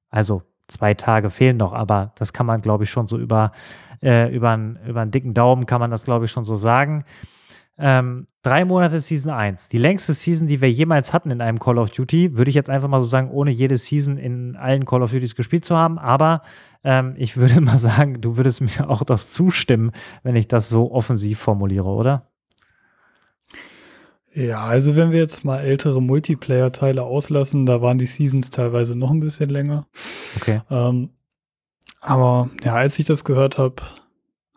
[0.10, 3.51] Also zwei Tage fehlen noch, aber das kann man, glaube ich, schon so über,
[4.01, 7.03] äh, über, einen, über einen dicken Daumen kann man das, glaube ich, schon so sagen.
[7.82, 9.70] Ähm, drei Monate Season 1.
[9.70, 12.70] Die längste Season, die wir jemals hatten in einem Call of Duty, würde ich jetzt
[12.70, 15.98] einfach mal so sagen, ohne jede Season in allen Call of Duties gespielt zu haben.
[15.98, 16.42] Aber
[16.84, 19.92] ähm, ich würde mal sagen, du würdest mir auch das zustimmen,
[20.24, 22.28] wenn ich das so offensiv formuliere, oder?
[24.34, 29.12] Ja, also wenn wir jetzt mal ältere Multiplayer-Teile auslassen, da waren die Seasons teilweise noch
[29.12, 29.88] ein bisschen länger.
[30.38, 30.62] Okay.
[30.70, 31.10] Ähm,
[32.02, 33.82] aber ja, als ich das gehört habe,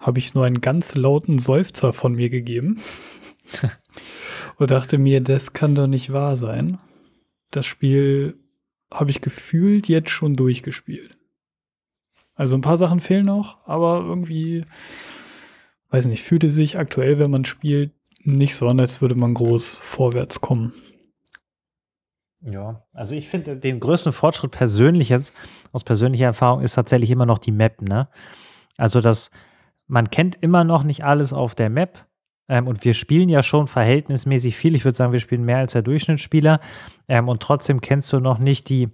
[0.02, 2.80] habe ich nur einen ganz lauten Seufzer von mir gegeben
[4.56, 6.78] und dachte mir, das kann doch nicht wahr sein.
[7.50, 8.38] Das Spiel
[8.92, 11.16] habe ich gefühlt jetzt schon durchgespielt.
[12.34, 14.64] Also ein paar Sachen fehlen noch, aber irgendwie,
[15.90, 17.92] weiß nicht, fühlte sich aktuell, wenn man spielt,
[18.24, 20.72] nicht so an, als würde man groß vorwärts kommen.
[22.40, 25.34] Ja, also ich finde, den größten Fortschritt persönlich jetzt,
[25.70, 28.08] aus persönlicher Erfahrung, ist tatsächlich immer noch die Map, ne?
[28.76, 29.30] Also das,
[29.92, 32.06] man kennt immer noch nicht alles auf der Map.
[32.48, 34.74] Ähm, und wir spielen ja schon verhältnismäßig viel.
[34.74, 36.60] Ich würde sagen, wir spielen mehr als der Durchschnittsspieler.
[37.08, 38.88] Ähm, und trotzdem kennst du noch nicht die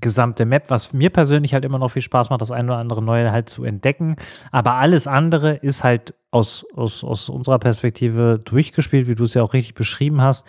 [0.00, 3.02] gesamte Map, was mir persönlich halt immer noch viel Spaß macht, das eine oder andere
[3.02, 4.16] Neue halt zu entdecken.
[4.50, 9.44] Aber alles andere ist halt aus, aus, aus unserer Perspektive durchgespielt, wie du es ja
[9.44, 10.44] auch richtig beschrieben hast.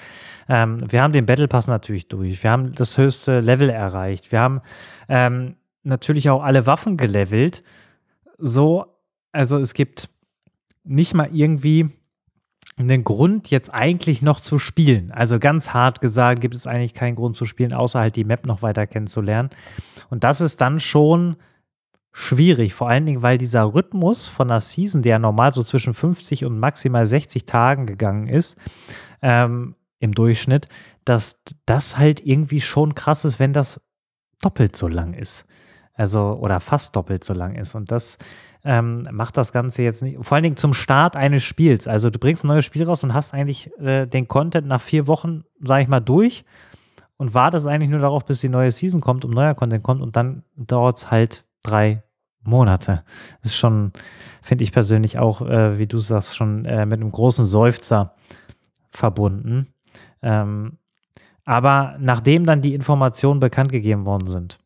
[0.50, 2.41] Ähm, wir haben den Battle Pass natürlich durch.
[2.41, 4.32] Wir haben das höchste Level erreicht.
[4.32, 4.62] Wir haben
[5.08, 7.63] ähm, natürlich auch alle Waffen gelevelt.
[8.39, 8.90] So,
[9.31, 10.09] also es gibt
[10.83, 11.89] nicht mal irgendwie
[12.77, 15.11] einen Grund, jetzt eigentlich noch zu spielen.
[15.11, 18.45] Also ganz hart gesagt, gibt es eigentlich keinen Grund zu spielen, außer halt die Map
[18.45, 19.49] noch weiter kennenzulernen.
[20.09, 21.37] Und das ist dann schon
[22.13, 26.45] schwierig, vor allen Dingen, weil dieser Rhythmus von einer Season, der normal so zwischen 50
[26.45, 28.57] und maximal 60 Tagen gegangen ist,
[29.21, 30.67] ähm, im Durchschnitt,
[31.05, 33.79] dass das halt irgendwie schon krass ist, wenn das
[34.41, 35.45] doppelt so lang ist.
[35.93, 37.75] Also, oder fast doppelt so lang ist.
[37.75, 38.17] Und das
[38.63, 41.88] ähm, macht das Ganze jetzt nicht, vor allen Dingen zum Start eines Spiels.
[41.88, 45.08] Also du bringst ein neues Spiel raus und hast eigentlich äh, den Content nach vier
[45.08, 46.45] Wochen, sage ich mal, durch
[47.17, 50.15] und wartest eigentlich nur darauf, bis die neue Season kommt, um neuer Content kommt und
[50.15, 52.04] dann dauert es halt drei
[52.43, 53.04] Monate.
[53.41, 53.91] Das ist schon,
[54.41, 58.15] finde ich persönlich auch, äh, wie du sagst, schon äh, mit einem großen Seufzer
[58.91, 59.74] verbunden.
[60.21, 60.78] Ähm,
[61.45, 64.60] aber nachdem dann die Informationen bekannt gegeben worden sind,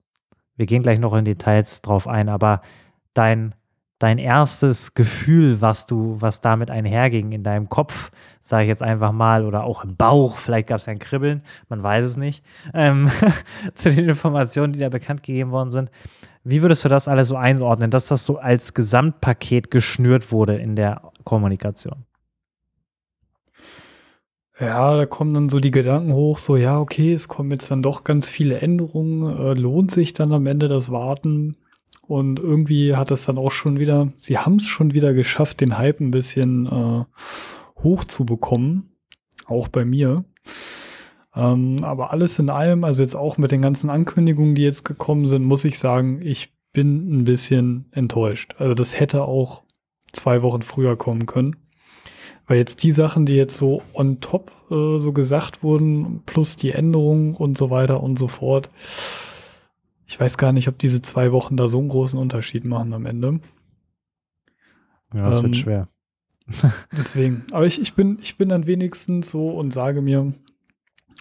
[0.57, 2.61] wir gehen gleich noch in Details drauf ein, aber
[3.13, 3.55] dein
[3.99, 9.11] dein erstes Gefühl, was du, was damit einherging in deinem Kopf, sage ich jetzt einfach
[9.11, 13.09] mal, oder auch im Bauch, vielleicht gab es ein Kribbeln, man weiß es nicht, ähm,
[13.73, 15.89] zu den Informationen, die da bekannt gegeben worden sind.
[16.43, 20.75] Wie würdest du das alles so einordnen, dass das so als Gesamtpaket geschnürt wurde in
[20.75, 22.05] der Kommunikation?
[24.59, 27.81] Ja, da kommen dann so die Gedanken hoch, so ja, okay, es kommen jetzt dann
[27.81, 31.57] doch ganz viele Änderungen, äh, lohnt sich dann am Ende das Warten?
[32.07, 35.77] Und irgendwie hat es dann auch schon wieder, sie haben es schon wieder geschafft, den
[35.77, 37.05] Hype ein bisschen äh,
[37.81, 38.91] hoch zu bekommen.
[39.45, 40.25] Auch bei mir.
[41.35, 45.27] Ähm, aber alles in allem, also jetzt auch mit den ganzen Ankündigungen, die jetzt gekommen
[45.27, 48.55] sind, muss ich sagen, ich bin ein bisschen enttäuscht.
[48.57, 49.63] Also das hätte auch
[50.11, 51.55] zwei Wochen früher kommen können.
[52.47, 56.71] Weil jetzt die Sachen, die jetzt so on top äh, so gesagt wurden, plus die
[56.71, 58.69] Änderungen und so weiter und so fort,
[60.07, 63.05] ich weiß gar nicht, ob diese zwei Wochen da so einen großen Unterschied machen am
[63.05, 63.39] Ende.
[65.13, 65.87] Ja, das ähm, wird schwer.
[66.91, 67.45] deswegen.
[67.51, 70.33] Aber ich, ich, bin, ich bin dann wenigstens so und sage mir,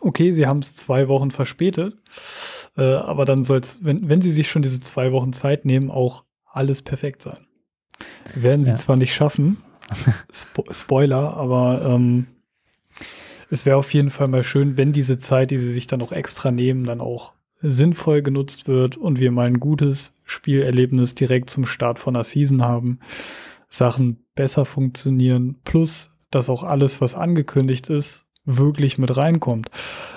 [0.01, 1.97] okay, sie haben es zwei Wochen verspätet,
[2.77, 5.91] äh, aber dann soll es, wenn, wenn sie sich schon diese zwei Wochen Zeit nehmen,
[5.91, 7.47] auch alles perfekt sein.
[8.35, 8.77] Werden sie ja.
[8.77, 9.59] zwar nicht schaffen,
[10.33, 12.27] Spo Spoiler, aber ähm,
[13.51, 16.13] es wäre auf jeden Fall mal schön, wenn diese Zeit, die sie sich dann auch
[16.13, 17.33] extra nehmen, dann auch
[17.71, 22.63] sinnvoll genutzt wird und wir mal ein gutes Spielerlebnis direkt zum Start von der Season
[22.63, 22.99] haben,
[23.69, 29.69] Sachen besser funktionieren, plus dass auch alles, was angekündigt ist, wirklich mit reinkommt.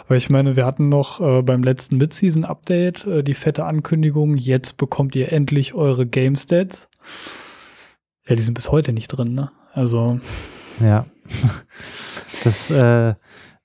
[0.07, 4.77] Weil ich meine, wir hatten noch äh, beim letzten Mid-Season-Update äh, die fette Ankündigung, jetzt
[4.77, 6.89] bekommt ihr endlich eure Game Stats.
[8.27, 9.51] Ja, die sind bis heute nicht drin, ne?
[9.73, 10.19] Also.
[10.81, 11.05] Ja.
[12.43, 13.15] Das, äh,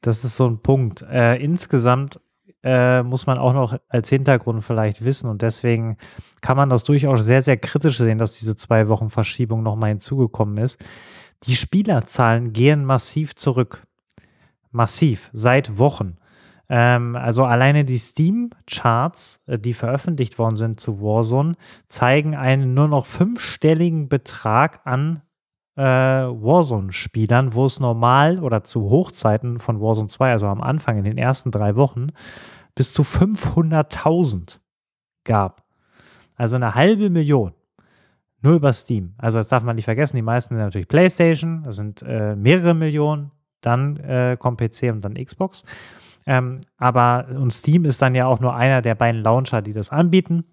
[0.01, 1.03] das ist so ein Punkt.
[1.03, 2.21] Äh, insgesamt
[2.63, 5.29] äh, muss man auch noch als Hintergrund vielleicht wissen.
[5.29, 5.97] Und deswegen
[6.41, 10.59] kann man das durchaus sehr, sehr kritisch sehen, dass diese zwei Wochen Verschiebung nochmal hinzugekommen
[10.59, 10.83] ist.
[11.45, 13.87] Die Spielerzahlen gehen massiv zurück.
[14.71, 16.17] Massiv, seit Wochen.
[16.69, 21.57] Ähm, also alleine die Steam-Charts, äh, die veröffentlicht worden sind zu Warzone,
[21.89, 25.23] zeigen einen nur noch fünfstelligen Betrag an
[25.77, 31.05] äh, Warzone-Spielern, wo es normal oder zu Hochzeiten von Warzone 2, also am Anfang in
[31.05, 32.09] den ersten drei Wochen,
[32.75, 34.59] bis zu 500.000
[35.25, 35.65] gab.
[36.37, 37.53] Also eine halbe Million.
[38.41, 39.15] Nur über Steam.
[39.19, 40.17] Also das darf man nicht vergessen.
[40.17, 41.63] Die meisten sind natürlich PlayStation.
[41.63, 43.31] Das sind äh, mehrere Millionen.
[43.61, 45.63] Dann äh, kommt PC und dann Xbox.
[46.27, 49.91] Ähm, aber und Steam ist dann ja auch nur einer der beiden Launcher, die das
[49.91, 50.45] anbieten.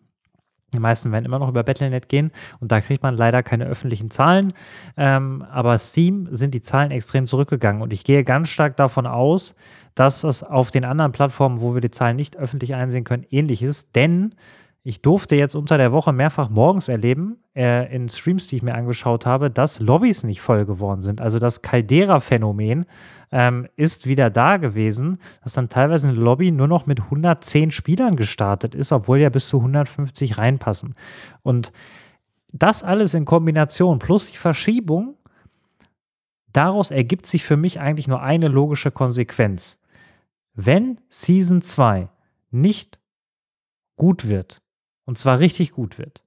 [0.74, 4.12] Die meisten werden immer noch über Battle.net gehen und da kriegt man leider keine öffentlichen
[4.12, 4.54] Zahlen.
[4.98, 9.56] Ähm, aber Steam sind die Zahlen extrem zurückgegangen und ich gehe ganz stark davon aus,
[9.96, 13.64] dass es auf den anderen Plattformen, wo wir die Zahlen nicht öffentlich einsehen können, ähnlich
[13.64, 13.96] ist.
[13.96, 14.36] Denn
[14.84, 18.76] ich durfte jetzt unter der Woche mehrfach morgens erleben, äh, in Streams, die ich mir
[18.76, 21.20] angeschaut habe, dass Lobbys nicht voll geworden sind.
[21.20, 22.86] Also das Caldera-Phänomen
[23.32, 28.16] ähm, ist wieder da gewesen, dass dann teilweise eine Lobby nur noch mit 110 Spielern
[28.16, 30.96] gestartet ist, obwohl ja bis zu 150 reinpassen.
[31.44, 31.74] Und
[32.54, 35.16] das alles in Kombination plus die Verschiebung,
[36.54, 39.82] daraus ergibt sich für mich eigentlich nur eine logische Konsequenz.
[40.54, 42.10] Wenn Season 2
[42.50, 43.00] nicht
[43.98, 44.62] gut wird,
[45.10, 46.22] und zwar richtig gut wird,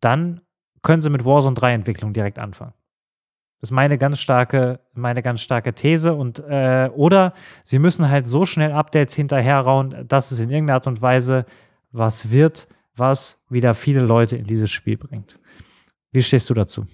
[0.00, 0.42] dann
[0.82, 2.74] können sie mit Warzone 3 Entwicklung direkt anfangen.
[3.58, 6.12] Das ist meine ganz starke, meine ganz starke These.
[6.12, 7.32] Und äh, oder
[7.64, 11.46] sie müssen halt so schnell Updates hinterherrauen, dass es in irgendeiner Art und Weise
[11.90, 15.40] was wird, was wieder viele Leute in dieses Spiel bringt.
[16.12, 16.86] Wie stehst du dazu?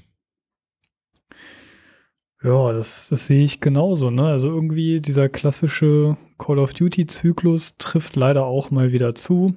[2.44, 4.12] Ja, das, das sehe ich genauso.
[4.12, 4.24] Ne?
[4.24, 9.56] Also irgendwie dieser klassische Call of Duty-Zyklus trifft leider auch mal wieder zu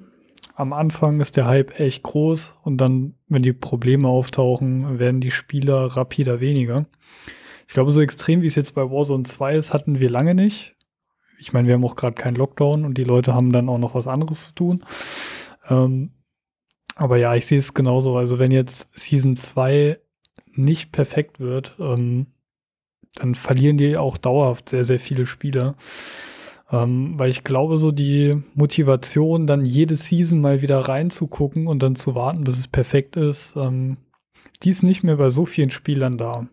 [0.58, 5.30] am Anfang ist der Hype echt groß und dann, wenn die Probleme auftauchen, werden die
[5.30, 6.84] Spieler rapider weniger.
[7.68, 10.74] Ich glaube, so extrem wie es jetzt bei Warzone 2 ist, hatten wir lange nicht.
[11.38, 13.94] Ich meine, wir haben auch gerade keinen Lockdown und die Leute haben dann auch noch
[13.94, 14.84] was anderes zu tun.
[15.68, 16.10] Ähm,
[16.96, 18.16] aber ja, ich sehe es genauso.
[18.16, 20.00] Also wenn jetzt Season 2
[20.56, 22.26] nicht perfekt wird, ähm,
[23.14, 25.76] dann verlieren die auch dauerhaft sehr, sehr viele Spieler.
[26.70, 31.96] Ähm, weil ich glaube, so die Motivation, dann jede Season mal wieder reinzugucken und dann
[31.96, 33.96] zu warten, bis es perfekt ist, ähm,
[34.62, 36.46] die ist nicht mehr bei so vielen Spielern da.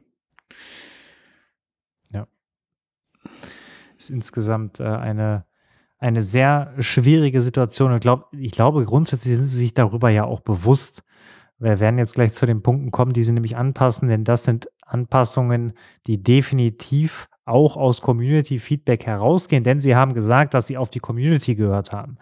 [2.12, 2.28] Ja.
[3.98, 5.46] Ist insgesamt äh, eine,
[5.98, 7.94] eine sehr schwierige Situation.
[7.94, 11.04] Ich, glaub, ich glaube, grundsätzlich sind sie sich darüber ja auch bewusst.
[11.58, 14.70] Wir werden jetzt gleich zu den Punkten kommen, die sie nämlich anpassen, denn das sind
[14.82, 15.74] Anpassungen,
[16.06, 21.56] die definitiv auch aus Community-Feedback herausgehen, denn sie haben gesagt, dass sie auf die Community
[21.56, 22.18] gehört haben.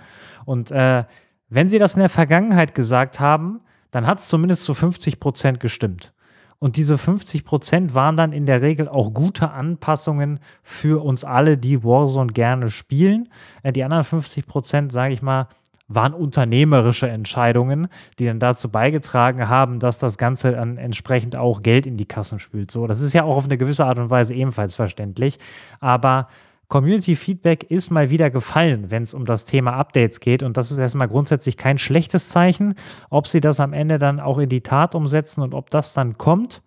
[0.45, 1.05] Und äh,
[1.49, 5.59] wenn sie das in der Vergangenheit gesagt haben, dann hat es zumindest zu 50 Prozent
[5.59, 6.13] gestimmt.
[6.59, 11.57] Und diese 50 Prozent waren dann in der Regel auch gute Anpassungen für uns alle,
[11.57, 13.29] die Warzone gerne spielen.
[13.63, 15.47] Äh, die anderen 50 Prozent, sage ich mal,
[15.95, 17.87] waren unternehmerische Entscheidungen,
[18.19, 22.39] die dann dazu beigetragen haben, dass das Ganze dann entsprechend auch Geld in die Kassen
[22.39, 22.71] spült.
[22.71, 25.39] So, das ist ja auch auf eine gewisse Art und Weise ebenfalls verständlich.
[25.79, 26.27] Aber
[26.67, 30.41] Community Feedback ist mal wieder gefallen, wenn es um das Thema Updates geht.
[30.41, 32.75] Und das ist erstmal grundsätzlich kein schlechtes Zeichen.
[33.09, 36.17] Ob sie das am Ende dann auch in die Tat umsetzen und ob das dann
[36.17, 36.63] kommt,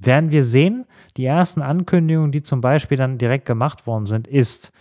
[0.00, 0.86] werden wir sehen.
[1.16, 4.72] Die ersten Ankündigungen, die zum Beispiel dann direkt gemacht worden sind, ist,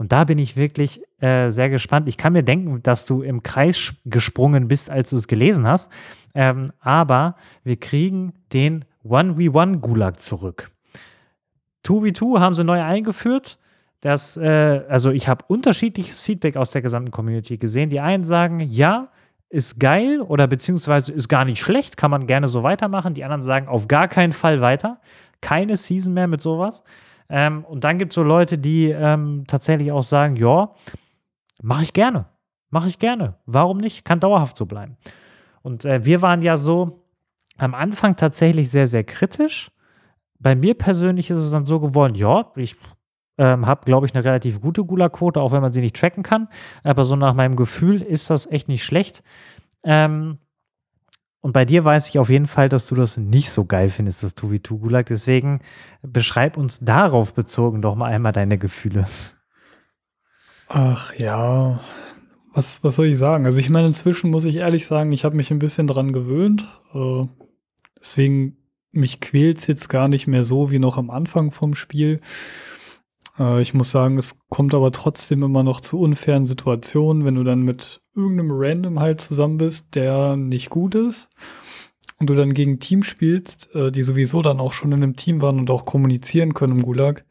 [0.00, 2.08] und da bin ich wirklich äh, sehr gespannt.
[2.08, 5.92] Ich kann mir denken, dass du im Kreis gesprungen bist, als du es gelesen hast.
[6.34, 10.70] Ähm, aber wir kriegen den 1v1 zurück.
[11.84, 13.58] 2v2 haben sie neu eingeführt.
[14.00, 17.90] Das, äh, also ich habe unterschiedliches Feedback aus der gesamten Community gesehen.
[17.90, 19.08] Die einen sagen, ja,
[19.50, 23.12] ist geil oder beziehungsweise ist gar nicht schlecht, kann man gerne so weitermachen.
[23.12, 24.98] Die anderen sagen, auf gar keinen Fall weiter.
[25.42, 26.84] Keine Season mehr mit sowas.
[27.30, 30.74] Ähm, und dann gibt es so Leute, die ähm, tatsächlich auch sagen, ja,
[31.62, 32.26] mache ich gerne.
[32.70, 33.34] Mache ich gerne.
[33.46, 34.04] Warum nicht?
[34.04, 34.96] Kann dauerhaft so bleiben.
[35.62, 37.04] Und äh, wir waren ja so
[37.56, 39.70] am Anfang tatsächlich sehr, sehr kritisch.
[40.38, 42.76] Bei mir persönlich ist es dann so geworden, ja, ich
[43.38, 46.48] ähm, habe, glaube ich, eine relativ gute Gula-Quote, auch wenn man sie nicht tracken kann.
[46.82, 49.22] Aber so nach meinem Gefühl ist das echt nicht schlecht.
[49.84, 50.38] Ähm,
[51.40, 54.22] und bei dir weiß ich auf jeden Fall, dass du das nicht so geil findest,
[54.22, 55.06] das 2v2 Gulag.
[55.06, 55.60] Deswegen
[56.02, 59.06] beschreib uns darauf bezogen doch mal einmal deine Gefühle.
[60.68, 61.80] Ach ja,
[62.52, 63.46] was, was soll ich sagen?
[63.46, 66.68] Also ich meine, inzwischen muss ich ehrlich sagen, ich habe mich ein bisschen dran gewöhnt.
[66.94, 67.22] Äh,
[67.98, 68.56] deswegen,
[68.92, 72.20] mich quält es jetzt gar nicht mehr so wie noch am Anfang vom Spiel.
[73.40, 77.42] Äh, ich muss sagen, es kommt aber trotzdem immer noch zu unfairen Situationen, wenn du
[77.42, 81.28] dann mit irgendeinem Random halt zusammen bist, der nicht gut ist
[82.18, 85.40] und du dann gegen Team spielst, äh, die sowieso dann auch schon in einem Team
[85.42, 87.24] waren und auch kommunizieren können im Gulag,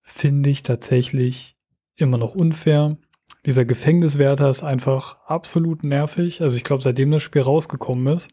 [0.00, 1.56] finde ich tatsächlich
[1.94, 2.96] immer noch unfair.
[3.44, 6.40] Dieser Gefängniswärter ist einfach absolut nervig.
[6.40, 8.30] Also ich glaube, seitdem das Spiel rausgekommen ist,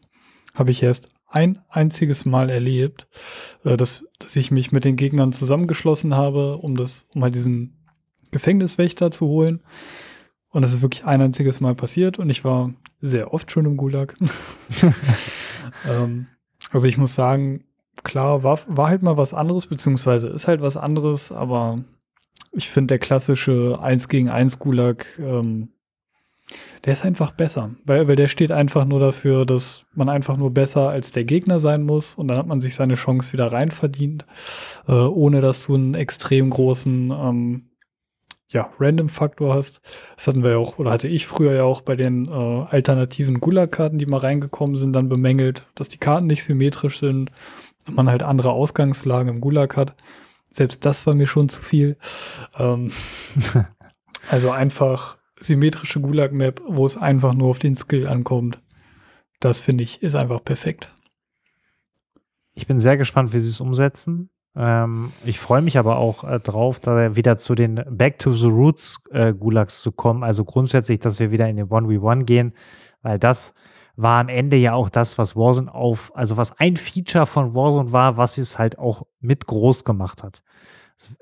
[0.54, 3.08] habe ich erst ein einziges Mal erlebt,
[3.64, 7.76] äh, dass, dass ich mich mit den Gegnern zusammengeschlossen habe, um das, um halt diesen
[8.30, 9.62] Gefängniswächter zu holen.
[10.50, 13.76] Und das ist wirklich ein einziges Mal passiert und ich war sehr oft schon im
[13.76, 14.16] Gulag.
[15.90, 16.26] ähm,
[16.70, 17.64] also ich muss sagen,
[18.04, 21.84] klar, war, war halt mal was anderes, beziehungsweise ist halt was anderes, aber
[22.52, 25.68] ich finde der klassische 1 gegen 1 Gulag, ähm,
[26.84, 30.52] der ist einfach besser, weil, weil der steht einfach nur dafür, dass man einfach nur
[30.52, 33.70] besser als der Gegner sein muss und dann hat man sich seine Chance wieder rein
[33.70, 34.24] verdient,
[34.86, 37.70] äh, ohne dass du einen extrem großen ähm,
[38.48, 39.80] ja, Random-Faktor hast.
[40.14, 43.40] Das hatten wir ja auch, oder hatte ich früher ja auch bei den äh, alternativen
[43.40, 47.32] Gulag-Karten, die mal reingekommen sind, dann bemängelt, dass die Karten nicht symmetrisch sind
[47.86, 49.94] und man halt andere Ausgangslagen im Gulag hat.
[50.50, 51.96] Selbst das war mir schon zu viel.
[52.58, 52.92] Ähm,
[54.30, 58.60] also einfach symmetrische Gulag-Map, wo es einfach nur auf den Skill ankommt.
[59.40, 60.92] Das finde ich, ist einfach perfekt.
[62.54, 64.30] Ich bin sehr gespannt, wie sie es umsetzen.
[64.56, 68.46] Ähm, ich freue mich aber auch äh, drauf, da wieder zu den Back to the
[68.46, 70.24] Roots äh, Gulags zu kommen.
[70.24, 72.54] Also grundsätzlich, dass wir wieder in den 1v1 gehen,
[73.02, 73.52] weil das
[73.96, 77.92] war am Ende ja auch das, was Warzone auf, also was ein Feature von Warzone
[77.92, 80.42] war, was es halt auch mit groß gemacht hat.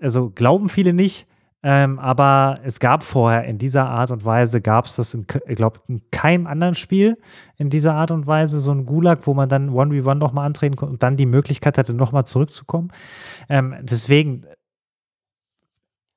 [0.01, 1.27] Also glauben viele nicht,
[1.67, 5.57] ähm, aber es gab vorher in dieser Art und Weise, gab es das, in, ich
[5.57, 7.17] glaube, in keinem anderen Spiel
[7.57, 10.93] in dieser Art und Weise, so ein Gulag, wo man dann 1v1 nochmal antreten konnte
[10.93, 12.93] und dann die Möglichkeit hatte, nochmal zurückzukommen.
[13.49, 14.43] Ähm, deswegen,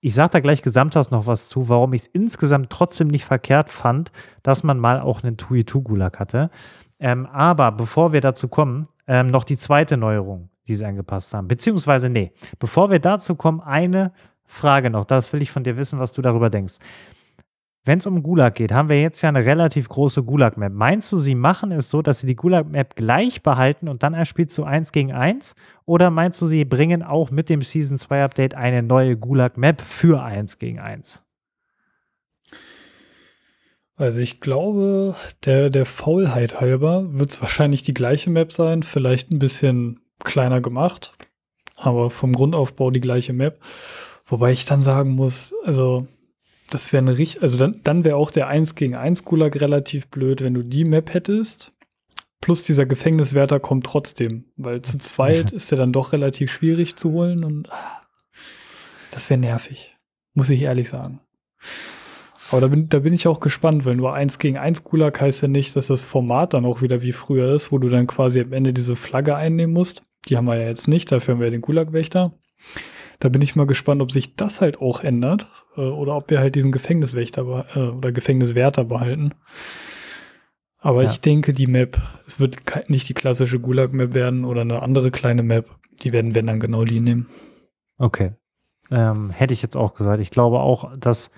[0.01, 3.69] ich sage da gleich gesamthaus noch was zu, warum ich es insgesamt trotzdem nicht verkehrt
[3.69, 4.11] fand,
[4.43, 6.49] dass man mal auch einen 2-2-Gulag hatte.
[6.99, 11.47] Ähm, aber bevor wir dazu kommen, ähm, noch die zweite Neuerung, die sie angepasst haben.
[11.47, 14.11] Beziehungsweise, nee, bevor wir dazu kommen, eine
[14.47, 16.77] Frage noch, das will ich von dir wissen, was du darüber denkst.
[17.87, 20.73] Wenn es um Gulag geht, haben wir jetzt ja eine relativ große Gulag-Map.
[20.73, 24.57] Meinst du, sie machen es so, dass sie die Gulag-Map gleich behalten und dann erspielst
[24.57, 25.55] du 1 gegen 1?
[25.85, 30.21] Oder meinst du, sie bringen auch mit dem Season 2 Update eine neue Gulag-Map für
[30.21, 31.23] 1 gegen 1?
[33.95, 39.31] Also ich glaube, der, der Faulheit halber wird es wahrscheinlich die gleiche Map sein, vielleicht
[39.31, 41.13] ein bisschen kleiner gemacht,
[41.77, 43.61] aber vom Grundaufbau die gleiche Map.
[44.27, 46.05] Wobei ich dann sagen muss, also
[46.69, 50.07] das wäre eine richtig, also dann, dann wäre auch der 1 gegen 1 Gulag relativ
[50.07, 51.71] blöd, wenn du die Map hättest.
[52.41, 57.11] Plus dieser Gefängniswärter kommt trotzdem, weil zu zweit ist der dann doch relativ schwierig zu
[57.11, 58.01] holen und ah,
[59.11, 59.95] das wäre nervig,
[60.33, 61.21] muss ich ehrlich sagen.
[62.51, 65.41] Aber da bin, da bin ich auch gespannt, weil nur 1 gegen 1 Gulag heißt
[65.41, 68.41] ja nicht, dass das Format dann auch wieder wie früher ist, wo du dann quasi
[68.41, 70.03] am Ende diese Flagge einnehmen musst.
[70.27, 72.33] Die haben wir ja jetzt nicht, dafür haben wir den Gulag-Wächter.
[73.19, 76.39] Da bin ich mal gespannt, ob sich das halt auch ändert äh, oder ob wir
[76.39, 79.33] halt diesen Gefängniswächter äh, oder Gefängniswärter behalten.
[80.79, 81.09] Aber ja.
[81.09, 82.57] ich denke, die Map, es wird
[82.89, 85.75] nicht die klassische Gulag-Map werden oder eine andere kleine Map.
[86.03, 87.27] Die werden, wenn dann genau die nehmen.
[87.97, 88.33] Okay.
[88.91, 90.21] Ähm, hätte ich jetzt auch gesagt.
[90.21, 91.31] Ich glaube auch, dass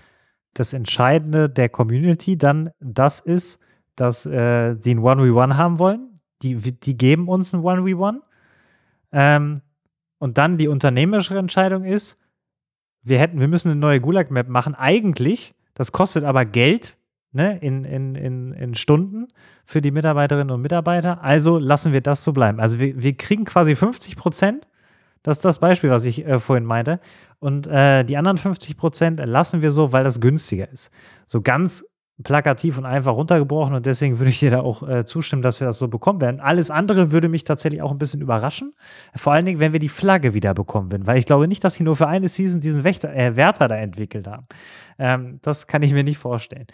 [0.54, 3.60] das Entscheidende der Community dann das ist,
[3.96, 6.20] dass äh, sie ein 1v1 haben wollen.
[6.42, 8.20] Die, die geben uns ein 1v1.
[9.12, 9.62] Ähm,
[10.20, 12.18] und dann die unternehmerische Entscheidung ist,
[13.02, 14.76] wir hätten, wir müssen eine neue Gulag-Map machen.
[14.76, 16.98] Eigentlich, das kostet aber Geld,
[17.32, 19.28] ne, in, in, in, in Stunden
[19.66, 21.24] für die Mitarbeiterinnen und Mitarbeiter.
[21.24, 22.60] Also lassen wir das so bleiben.
[22.60, 24.68] Also wir, wir kriegen quasi 50 Prozent.
[25.24, 27.00] Das ist das Beispiel, was ich äh, vorhin meinte.
[27.40, 30.92] Und äh, die anderen 50 Prozent lassen wir so, weil das günstiger ist.
[31.26, 31.86] So ganz
[32.24, 35.68] plakativ und einfach runtergebrochen und deswegen würde ich dir da auch äh, zustimmen, dass wir
[35.68, 36.40] das so bekommen werden.
[36.40, 38.74] Alles andere würde mich tatsächlich auch ein bisschen überraschen.
[39.16, 41.76] Vor allen Dingen, wenn wir die Flagge wieder bekommen würden, weil ich glaube nicht, dass
[41.76, 44.48] sie nur für eine Season diesen Wächter, äh, Wärter da entwickelt haben.
[44.98, 46.68] Ähm, das kann ich mir nicht vorstellen.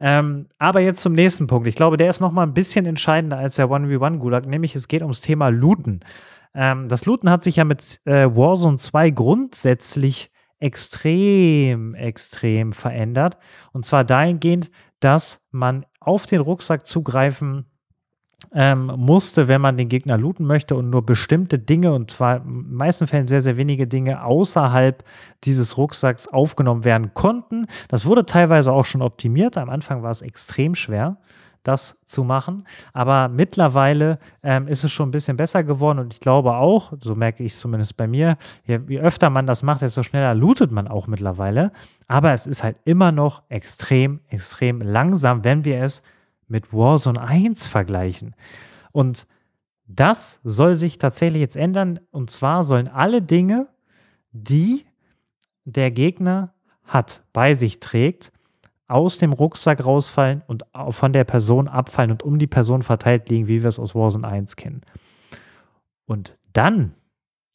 [0.00, 1.68] Ähm, aber jetzt zum nächsten Punkt.
[1.68, 5.02] Ich glaube, der ist noch mal ein bisschen entscheidender als der 1v1-Gulag, nämlich es geht
[5.02, 6.00] ums Thema Looten.
[6.54, 13.38] Ähm, das Looten hat sich ja mit äh, Warzone 2 grundsätzlich extrem, extrem verändert.
[13.72, 14.70] Und zwar dahingehend,
[15.00, 17.66] dass man auf den Rucksack zugreifen
[18.54, 22.44] ähm, musste, wenn man den Gegner looten möchte und nur bestimmte Dinge, und zwar in
[22.44, 25.04] den meisten Fällen sehr, sehr wenige Dinge außerhalb
[25.44, 27.66] dieses Rucksacks aufgenommen werden konnten.
[27.88, 29.56] Das wurde teilweise auch schon optimiert.
[29.56, 31.18] Am Anfang war es extrem schwer
[31.62, 32.66] das zu machen.
[32.92, 37.14] Aber mittlerweile ähm, ist es schon ein bisschen besser geworden und ich glaube auch, so
[37.14, 40.70] merke ich es zumindest bei mir, je, je, öfter man das macht, desto schneller lootet
[40.70, 41.72] man auch mittlerweile.
[42.08, 46.02] Aber es ist halt immer noch extrem, extrem langsam, wenn wir es
[46.48, 48.34] mit Warzone 1 vergleichen.
[48.92, 49.26] Und
[49.86, 52.00] das soll sich tatsächlich jetzt ändern.
[52.10, 53.68] Und zwar sollen alle Dinge,
[54.32, 54.86] die
[55.64, 56.54] der Gegner
[56.84, 58.32] hat, bei sich trägt,
[58.90, 63.48] aus dem Rucksack rausfallen und von der Person abfallen und um die Person verteilt liegen,
[63.48, 64.82] wie wir es aus Warzone 1 kennen.
[66.06, 66.94] Und dann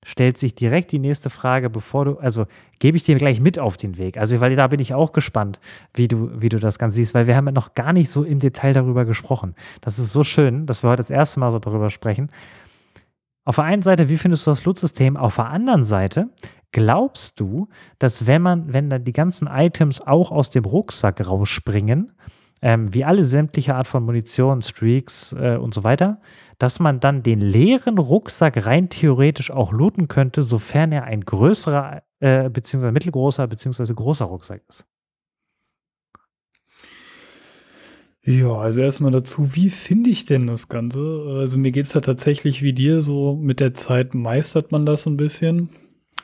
[0.06, 2.46] stellt sich direkt die nächste Frage, bevor du, also
[2.80, 4.18] gebe ich dir gleich mit auf den Weg.
[4.18, 5.60] Also, weil da bin ich auch gespannt,
[5.96, 8.24] wie du, wie du das Ganze siehst, weil wir haben ja noch gar nicht so
[8.24, 9.56] im Detail darüber gesprochen.
[9.82, 12.30] Das ist so schön, dass wir heute das erste Mal so darüber sprechen.
[13.46, 15.18] Auf der einen Seite, wie findest du das Loot-System?
[15.18, 16.30] Auf der anderen Seite,
[16.72, 17.68] glaubst du,
[17.99, 22.13] dass wenn man, wenn dann die ganzen Items auch aus dem Rucksack rausspringen,
[22.61, 26.20] ähm, wie alle sämtliche Art von Munition, Streaks äh, und so weiter,
[26.57, 32.01] dass man dann den leeren Rucksack rein theoretisch auch looten könnte, sofern er ein größerer,
[32.20, 34.88] äh, beziehungsweise mittelgroßer, beziehungsweise großer Rucksack ist.
[38.28, 41.26] Ja, also erstmal dazu, wie finde ich denn das Ganze?
[41.38, 45.05] Also mir geht es da tatsächlich wie dir, so mit der Zeit meistert man das
[45.05, 45.70] ein bisschen.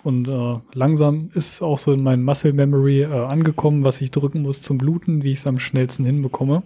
[0.03, 4.11] Und äh, langsam ist es auch so in meinen Muscle Memory äh, angekommen, was ich
[4.11, 6.63] drücken muss zum Bluten, wie ich es am schnellsten hinbekomme.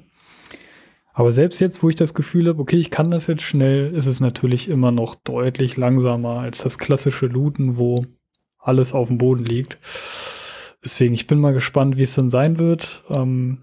[1.14, 4.06] Aber selbst jetzt, wo ich das Gefühl habe, okay, ich kann das jetzt schnell, ist
[4.06, 8.06] es natürlich immer noch deutlich langsamer als das klassische Looten, wo
[8.58, 9.78] alles auf dem Boden liegt.
[10.84, 13.04] Deswegen, ich bin mal gespannt, wie es dann sein wird.
[13.10, 13.60] Ähm,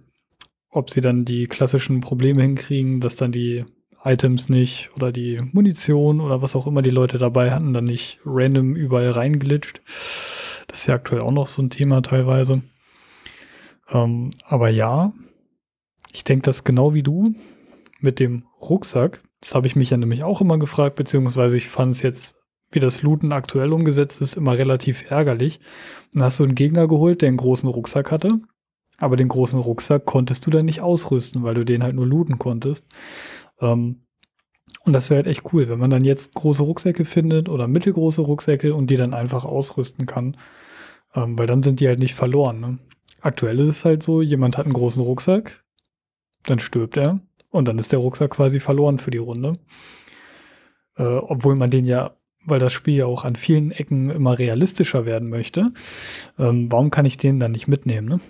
[0.70, 3.64] ob sie dann die klassischen Probleme hinkriegen, dass dann die
[4.04, 8.20] Items nicht oder die Munition oder was auch immer die Leute dabei hatten, dann nicht
[8.24, 9.80] random überall reinglitscht.
[10.66, 12.62] Das ist ja aktuell auch noch so ein Thema teilweise.
[13.90, 15.12] Ähm, aber ja,
[16.12, 17.34] ich denke das genau wie du
[18.00, 19.22] mit dem Rucksack.
[19.40, 22.38] Das habe ich mich ja nämlich auch immer gefragt, beziehungsweise ich fand es jetzt,
[22.70, 25.60] wie das Looten aktuell umgesetzt ist, immer relativ ärgerlich.
[26.12, 28.40] Dann hast du einen Gegner geholt, der einen großen Rucksack hatte
[29.02, 32.38] aber den großen Rucksack konntest du dann nicht ausrüsten, weil du den halt nur looten
[32.38, 32.86] konntest.
[33.62, 34.02] Ähm,
[34.84, 38.22] und das wäre halt echt cool, wenn man dann jetzt große Rucksäcke findet oder mittelgroße
[38.22, 40.36] Rucksäcke und die dann einfach ausrüsten kann.
[41.14, 42.60] Ähm, weil dann sind die halt nicht verloren.
[42.60, 42.78] Ne?
[43.20, 45.64] Aktuell ist es halt so, jemand hat einen großen Rucksack,
[46.44, 49.54] dann stirbt er und dann ist der Rucksack quasi verloren für die Runde.
[50.96, 55.06] Äh, obwohl man den ja, weil das Spiel ja auch an vielen Ecken immer realistischer
[55.06, 55.72] werden möchte,
[56.38, 58.08] ähm, warum kann ich den dann nicht mitnehmen?
[58.08, 58.20] Ne?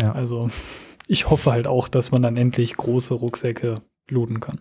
[0.00, 0.12] Ja.
[0.12, 0.50] Also
[1.06, 3.76] ich hoffe halt auch, dass man dann endlich große Rucksäcke
[4.08, 4.60] looten kann.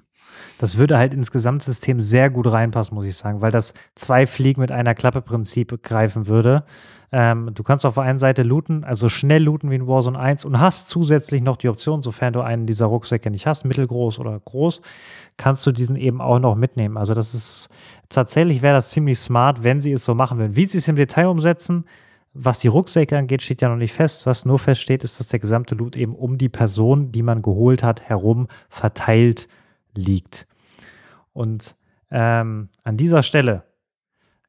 [0.62, 4.62] Das würde halt ins Gesamtsystem sehr gut reinpassen, muss ich sagen, weil das zwei Fliegen
[4.62, 6.66] mit einer Klappe Prinzip greifen würde.
[7.12, 10.46] Ähm, du kannst auf der einen Seite looten, also schnell looten wie in Warzone 1
[10.46, 14.40] und hast zusätzlich noch die Option, sofern du einen dieser Rucksäcke nicht hast, mittelgroß oder
[14.40, 14.82] groß,
[15.36, 16.96] kannst du diesen eben auch noch mitnehmen.
[16.96, 17.70] Also das ist
[18.10, 20.56] tatsächlich wäre das ziemlich smart, wenn sie es so machen würden.
[20.56, 21.86] Wie sie es im Detail umsetzen,
[22.36, 24.28] was die Rucksäcke angeht, steht ja noch nicht fest.
[24.28, 27.82] Was nur feststeht, ist, dass der gesamte Loot eben um die Person, die man geholt
[27.82, 29.48] hat, herum verteilt
[29.98, 30.46] liegt.
[31.34, 31.76] Und
[32.10, 33.64] ähm, an dieser Stelle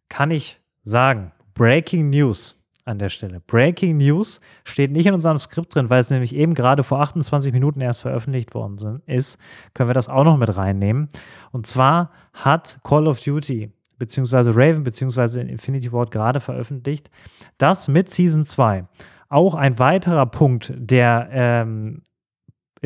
[0.08, 3.40] kann ich sagen, Breaking News an der Stelle.
[3.40, 7.52] Breaking News steht nicht in unserem Skript drin, weil es nämlich eben gerade vor 28
[7.52, 9.38] Minuten erst veröffentlicht worden ist.
[9.74, 11.08] Können wir das auch noch mit reinnehmen.
[11.52, 17.08] Und zwar hat Call of Duty beziehungsweise Raven beziehungsweise Infinity Ward gerade veröffentlicht,
[17.56, 18.86] dass mit Season 2
[19.28, 22.02] auch ein weiterer Punkt, der ähm,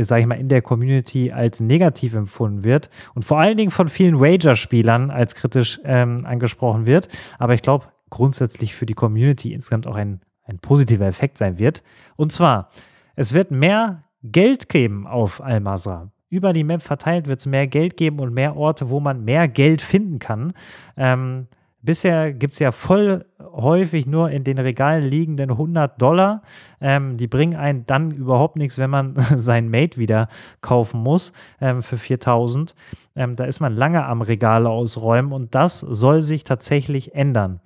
[0.05, 3.89] sage ich mal, in der Community als negativ empfunden wird und vor allen Dingen von
[3.89, 9.87] vielen Wager-Spielern als kritisch ähm, angesprochen wird, aber ich glaube grundsätzlich für die Community insgesamt
[9.87, 11.83] auch ein, ein positiver Effekt sein wird.
[12.17, 12.71] Und zwar,
[13.17, 17.97] es wird mehr Geld geben auf Al-Masra über die Map verteilt wird es mehr Geld
[17.97, 20.55] geben und mehr Orte, wo man mehr Geld finden kann.
[20.97, 21.47] Ähm,
[21.87, 26.43] bisher gibt es ja voll häufig nur in den Regalen liegenden 100 Dollar.
[26.81, 30.29] Ähm, die bringen einen dann überhaupt nichts, wenn man sein Mate wieder
[30.61, 32.75] kaufen muss ähm, für 4000.
[33.15, 37.61] Ähm, da ist man lange am Regal ausräumen und das soll sich tatsächlich ändern.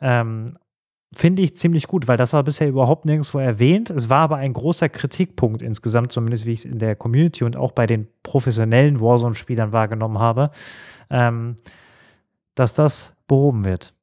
[0.00, 0.56] Ähm,
[1.12, 3.90] finde ich ziemlich gut, weil das war bisher überhaupt nirgendwo erwähnt.
[3.90, 7.56] Es war aber ein großer Kritikpunkt insgesamt, zumindest wie ich es in der Community und
[7.56, 10.50] auch bei den professionellen Warzone-Spielern wahrgenommen habe,
[11.10, 11.56] ähm,
[12.54, 13.94] dass das behoben wird.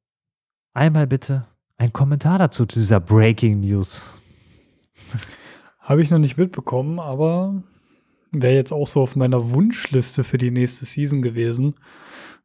[0.73, 1.47] Einmal bitte
[1.77, 4.03] ein Kommentar dazu zu dieser Breaking News.
[5.79, 7.63] Habe ich noch nicht mitbekommen, aber
[8.31, 11.75] wäre jetzt auch so auf meiner Wunschliste für die nächste Season gewesen.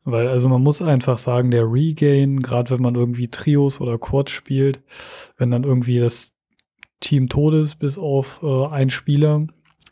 [0.05, 4.31] Weil, also man muss einfach sagen, der Regain, gerade wenn man irgendwie Trios oder Quads
[4.31, 4.81] spielt,
[5.37, 6.33] wenn dann irgendwie das
[7.01, 9.47] Team tot ist, bis auf äh, ein Spieler,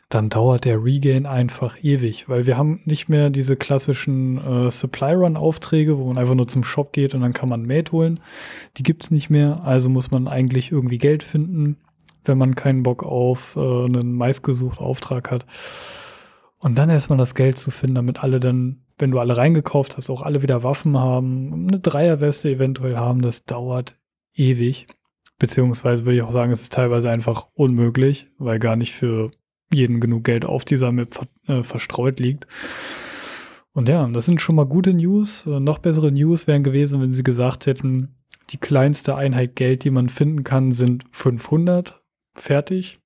[0.09, 5.13] dann dauert der Regain einfach ewig, weil wir haben nicht mehr diese klassischen äh, Supply
[5.13, 8.19] Run Aufträge, wo man einfach nur zum Shop geht und dann kann man Mate holen.
[8.77, 11.77] Die gibt's nicht mehr, also muss man eigentlich irgendwie Geld finden,
[12.23, 15.45] wenn man keinen Bock auf äh, einen meistgesuchten Auftrag hat.
[16.59, 20.09] Und dann erstmal das Geld zu finden, damit alle dann wenn du alle reingekauft hast,
[20.09, 23.97] auch alle wieder Waffen haben, eine Dreierweste eventuell haben, das dauert
[24.33, 24.87] ewig.
[25.37, 29.31] Beziehungsweise würde ich auch sagen, es ist teilweise einfach unmöglich, weil gar nicht für
[29.73, 32.47] jeden genug Geld auf dieser Map ver äh, verstreut liegt.
[33.73, 35.45] Und ja, das sind schon mal gute News.
[35.45, 38.15] Äh, noch bessere News wären gewesen, wenn sie gesagt hätten,
[38.51, 42.01] die kleinste Einheit Geld, die man finden kann, sind 500.
[42.35, 42.99] Fertig.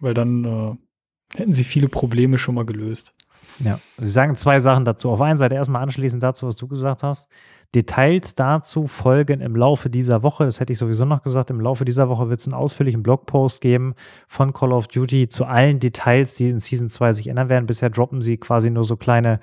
[0.00, 3.12] Weil dann äh, hätten sie viele Probleme schon mal gelöst.
[3.58, 5.10] Ja, Sie sagen zwei Sachen dazu.
[5.10, 7.28] Auf einer Seite erstmal anschließend dazu, was du gesagt hast.
[7.74, 10.44] Details dazu folgen im Laufe dieser Woche.
[10.44, 11.50] Das hätte ich sowieso noch gesagt.
[11.50, 13.94] Im Laufe dieser Woche wird es einen ausführlichen Blogpost geben
[14.28, 17.66] von Call of Duty zu allen Details, die in Season 2 sich ändern werden.
[17.66, 19.40] Bisher droppen sie quasi nur so kleine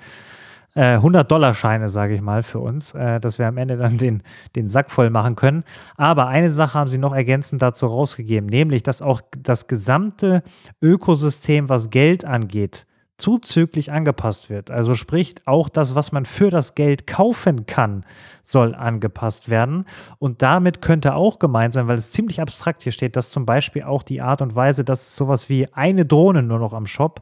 [0.74, 4.22] äh, 100-Dollar-Scheine, sage ich mal, für uns, äh, dass wir am Ende dann den,
[4.54, 5.64] den Sack voll machen können.
[5.96, 10.42] Aber eine Sache haben sie noch ergänzend dazu rausgegeben, nämlich, dass auch das gesamte
[10.80, 12.86] Ökosystem, was Geld angeht,
[13.20, 14.70] zuzüglich angepasst wird.
[14.70, 18.04] Also sprich, auch das, was man für das Geld kaufen kann,
[18.42, 19.84] soll angepasst werden.
[20.18, 23.82] Und damit könnte auch gemeint sein, weil es ziemlich abstrakt hier steht, dass zum Beispiel
[23.82, 27.20] auch die Art und Weise, dass es sowas wie eine Drohne nur noch am Shop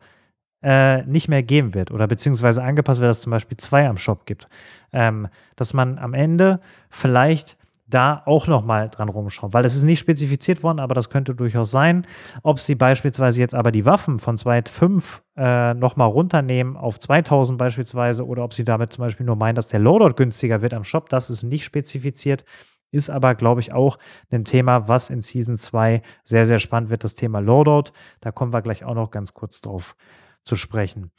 [0.63, 3.97] äh, nicht mehr geben wird oder beziehungsweise angepasst wird, dass es zum Beispiel zwei am
[3.97, 4.49] Shop gibt.
[4.93, 7.57] Ähm, dass man am Ende vielleicht
[7.89, 11.71] da auch nochmal dran rumschrauben, weil es ist nicht spezifiziert worden, aber das könnte durchaus
[11.71, 12.07] sein.
[12.43, 18.27] Ob sie beispielsweise jetzt aber die Waffen von 2.5 äh, nochmal runternehmen auf 2000 beispielsweise
[18.27, 21.09] oder ob sie damit zum Beispiel nur meinen, dass der Loadout günstiger wird am Shop,
[21.09, 22.45] das ist nicht spezifiziert.
[22.91, 23.99] Ist aber, glaube ich, auch
[24.31, 27.91] ein Thema, was in Season 2 sehr, sehr spannend wird, das Thema Loadout.
[28.21, 29.95] Da kommen wir gleich auch noch ganz kurz drauf
[30.43, 31.11] zu sprechen.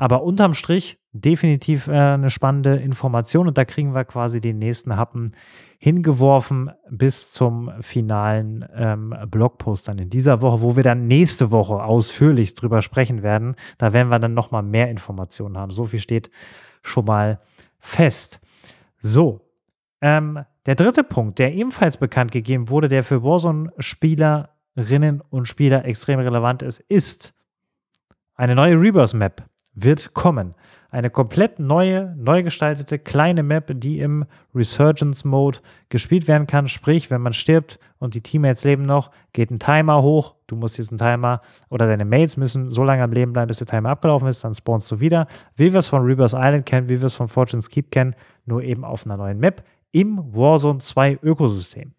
[0.00, 4.96] Aber unterm Strich definitiv äh, eine spannende Information und da kriegen wir quasi den nächsten
[4.96, 5.32] Happen
[5.78, 11.82] hingeworfen bis zum finalen ähm, Blogpost dann in dieser Woche, wo wir dann nächste Woche
[11.82, 13.56] ausführlich drüber sprechen werden.
[13.76, 15.72] Da werden wir dann nochmal mehr Informationen haben.
[15.72, 16.30] So viel steht
[16.82, 17.40] schon mal
[17.80, 18.40] fest.
[18.98, 19.40] So,
[20.00, 26.20] ähm, der dritte Punkt, der ebenfalls bekannt gegeben wurde, der für Warzone-Spielerinnen und Spieler extrem
[26.20, 27.34] relevant ist, ist
[28.36, 29.42] eine neue Rebirth-Map
[29.82, 30.54] wird kommen.
[30.90, 34.24] Eine komplett neue, neu gestaltete kleine Map, die im
[34.54, 35.58] Resurgence-Mode
[35.90, 36.66] gespielt werden kann.
[36.66, 40.34] Sprich, wenn man stirbt und die Teammates leben noch, geht ein Timer hoch.
[40.46, 43.66] Du musst diesen Timer oder deine Mates müssen so lange am Leben bleiben, bis der
[43.66, 44.42] Timer abgelaufen ist.
[44.44, 45.26] Dann spawnst du wieder.
[45.56, 48.14] Wie wir es von Rebirth Island kennen, wie wir es von Fortune's Keep kennen,
[48.46, 49.62] nur eben auf einer neuen Map
[49.92, 51.92] im Warzone 2 Ökosystem.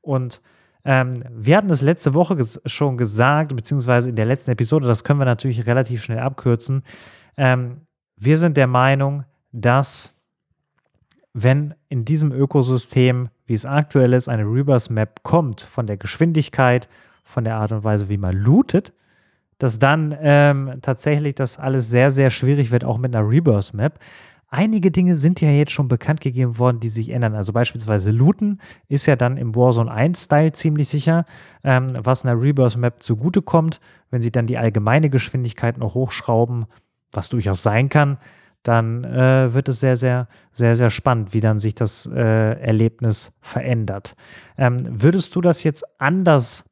[0.00, 0.40] Und
[0.84, 5.04] ähm, wir hatten es letzte Woche ges schon gesagt, beziehungsweise in der letzten Episode, das
[5.04, 6.82] können wir natürlich relativ schnell abkürzen.
[7.36, 7.82] Ähm,
[8.16, 10.14] wir sind der Meinung, dass
[11.34, 16.88] wenn in diesem Ökosystem, wie es aktuell ist, eine Rebirth Map kommt, von der Geschwindigkeit,
[17.24, 18.92] von der Art und Weise, wie man lootet,
[19.58, 23.98] dass dann ähm, tatsächlich das alles sehr, sehr schwierig wird, auch mit einer Rebirth Map.
[24.54, 27.34] Einige Dinge sind ja jetzt schon bekannt gegeben worden, die sich ändern.
[27.34, 31.24] Also beispielsweise Looten ist ja dann im Warzone 1-Style ziemlich sicher,
[31.64, 33.80] ähm, was einer Rebirth-Map zugutekommt.
[34.10, 36.66] Wenn sie dann die allgemeine Geschwindigkeit noch hochschrauben,
[37.12, 38.18] was durchaus sein kann,
[38.62, 42.20] dann äh, wird es sehr, sehr, sehr, sehr spannend, wie dann sich das äh,
[42.60, 44.16] Erlebnis verändert.
[44.58, 46.70] Ähm, würdest du das jetzt anders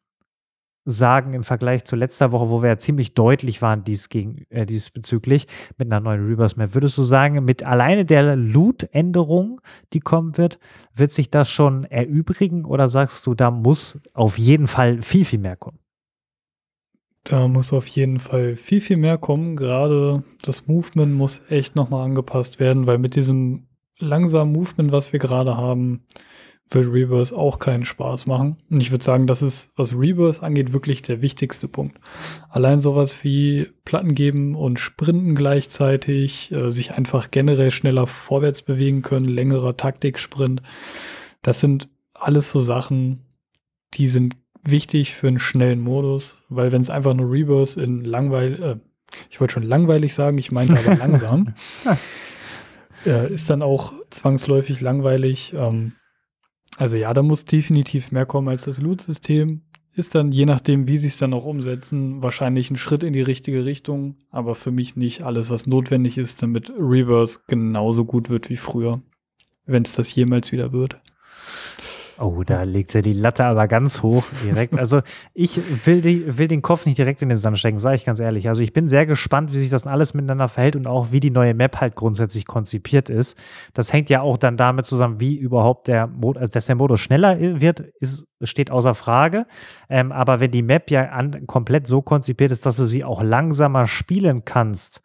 [0.84, 4.66] sagen im Vergleich zu letzter Woche, wo wir ja ziemlich deutlich waren dies gegen, äh,
[4.66, 6.74] diesbezüglich mit einer neuen Reverse Map.
[6.74, 9.60] Würdest du sagen, mit alleine der Loot-Änderung,
[9.92, 10.58] die kommen wird,
[10.94, 15.38] wird sich das schon erübrigen oder sagst du, da muss auf jeden Fall viel, viel
[15.38, 15.78] mehr kommen?
[17.24, 19.56] Da muss auf jeden Fall viel, viel mehr kommen.
[19.56, 23.66] Gerade das Movement muss echt nochmal angepasst werden, weil mit diesem
[23.98, 26.06] langsamen Movement, was wir gerade haben,
[26.70, 28.56] wird Reverse auch keinen Spaß machen.
[28.70, 31.98] Und ich würde sagen, das ist, was Reverse angeht, wirklich der wichtigste Punkt.
[32.48, 39.02] Allein sowas wie Platten geben und Sprinten gleichzeitig, äh, sich einfach generell schneller vorwärts bewegen
[39.02, 40.62] können, längerer Taktiksprint.
[41.42, 43.24] Das sind alles so Sachen,
[43.94, 48.62] die sind wichtig für einen schnellen Modus, weil wenn es einfach nur Reverse in langweil,
[48.62, 48.76] äh,
[49.28, 51.54] ich wollte schon langweilig sagen, ich meinte aber langsam,
[53.06, 55.52] äh, ist dann auch zwangsläufig langweilig.
[55.56, 55.94] Ähm,
[56.80, 59.60] also ja, da muss definitiv mehr kommen als das Loot-System.
[59.92, 63.20] Ist dann, je nachdem, wie sie es dann auch umsetzen, wahrscheinlich ein Schritt in die
[63.20, 68.48] richtige Richtung, aber für mich nicht alles, was notwendig ist, damit Reverse genauso gut wird
[68.48, 69.02] wie früher,
[69.66, 70.98] wenn es das jemals wieder wird.
[72.22, 74.78] Oh, da legt sie die Latte aber ganz hoch direkt.
[74.78, 75.00] Also
[75.32, 78.20] ich will, die, will den Kopf nicht direkt in den Sand stecken, sage ich ganz
[78.20, 78.46] ehrlich.
[78.46, 81.30] Also ich bin sehr gespannt, wie sich das alles miteinander verhält und auch wie die
[81.30, 83.38] neue Map halt grundsätzlich konzipiert ist.
[83.72, 87.00] Das hängt ja auch dann damit zusammen, wie überhaupt der Modus, also dass der Modus
[87.00, 89.46] schneller wird, ist, steht außer Frage.
[89.88, 93.22] Ähm, aber wenn die Map ja an, komplett so konzipiert ist, dass du sie auch
[93.22, 95.00] langsamer spielen kannst,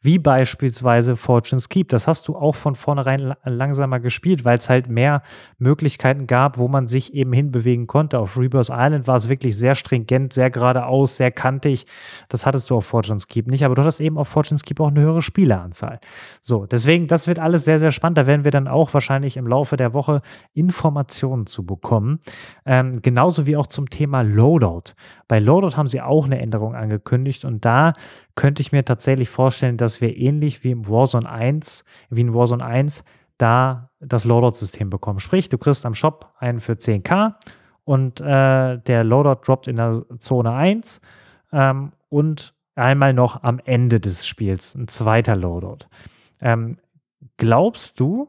[0.00, 1.88] wie beispielsweise Fortune's Keep.
[1.88, 5.22] Das hast du auch von vornherein langsamer gespielt, weil es halt mehr
[5.58, 8.18] Möglichkeiten gab, wo man sich eben hinbewegen konnte.
[8.18, 11.86] Auf Rebirth Island war es wirklich sehr stringent, sehr geradeaus, sehr kantig.
[12.28, 14.88] Das hattest du auf Fortune's Keep nicht, aber du hattest eben auf Fortune's Keep auch
[14.88, 15.98] eine höhere Spieleranzahl.
[16.40, 18.18] So, deswegen, das wird alles sehr, sehr spannend.
[18.18, 20.20] Da werden wir dann auch wahrscheinlich im Laufe der Woche
[20.52, 22.20] Informationen zu bekommen.
[22.64, 24.92] Ähm, genauso wie auch zum Thema Loadout.
[25.26, 27.94] Bei Loadout haben sie auch eine Änderung angekündigt und da
[28.36, 32.64] könnte ich mir tatsächlich vorstellen, dass wir ähnlich wie im Warzone 1, wie in Warzone
[32.64, 33.04] 1,
[33.38, 35.20] da das Loadout-System bekommen.
[35.20, 37.34] Sprich, du kriegst am Shop einen für 10k
[37.84, 41.00] und äh, der Loadout droppt in der Zone 1
[41.52, 45.86] ähm, und einmal noch am Ende des Spiels ein zweiter Loadout.
[46.40, 46.78] Ähm,
[47.36, 48.28] glaubst du,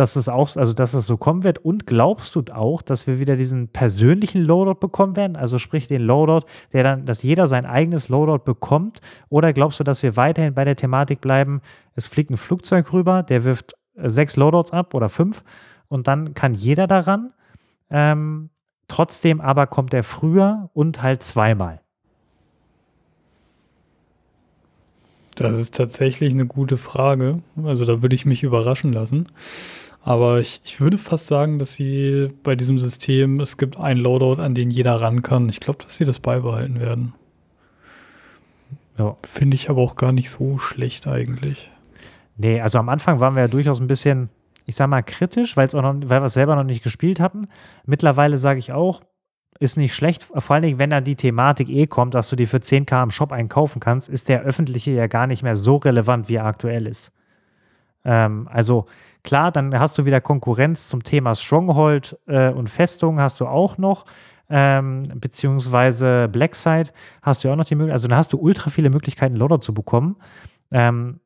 [0.00, 1.58] dass es auch, also dass es so kommen wird?
[1.58, 5.36] Und glaubst du auch, dass wir wieder diesen persönlichen Loadout bekommen werden?
[5.36, 9.02] Also sprich den Loadout, der dann, dass jeder sein eigenes Loadout bekommt?
[9.28, 11.60] Oder glaubst du, dass wir weiterhin bei der Thematik bleiben?
[11.94, 15.44] Es fliegt ein Flugzeug rüber, der wirft sechs Loadouts ab oder fünf
[15.88, 17.34] und dann kann jeder daran.
[17.90, 18.48] Ähm,
[18.88, 21.82] trotzdem aber kommt er früher und halt zweimal.
[25.36, 27.36] Das ist tatsächlich eine gute Frage.
[27.62, 29.28] Also da würde ich mich überraschen lassen.
[30.02, 34.40] Aber ich, ich würde fast sagen, dass sie bei diesem System, es gibt einen Loadout,
[34.40, 35.48] an den jeder ran kann.
[35.48, 37.14] Ich glaube, dass sie das beibehalten werden.
[38.98, 39.16] Ja.
[39.22, 41.70] Finde ich aber auch gar nicht so schlecht eigentlich.
[42.36, 44.30] Nee, also am Anfang waren wir ja durchaus ein bisschen,
[44.64, 47.48] ich sag mal, kritisch, weil wir es selber noch nicht gespielt hatten.
[47.84, 49.02] Mittlerweile sage ich auch,
[49.58, 52.46] ist nicht schlecht, vor allen Dingen, wenn dann die Thematik eh kommt, dass du die
[52.46, 56.30] für 10k im Shop einkaufen kannst, ist der öffentliche ja gar nicht mehr so relevant,
[56.30, 57.12] wie er aktuell ist.
[58.04, 58.86] Ähm, also
[59.22, 63.78] klar, dann hast du wieder Konkurrenz zum Thema Stronghold äh, und Festung hast du auch
[63.78, 64.06] noch.
[64.52, 66.90] Ähm, beziehungsweise Blackside
[67.22, 69.72] hast du auch noch die Möglichkeit, also dann hast du ultra viele Möglichkeiten, Loader zu
[69.72, 70.16] bekommen.
[70.72, 71.20] Ähm,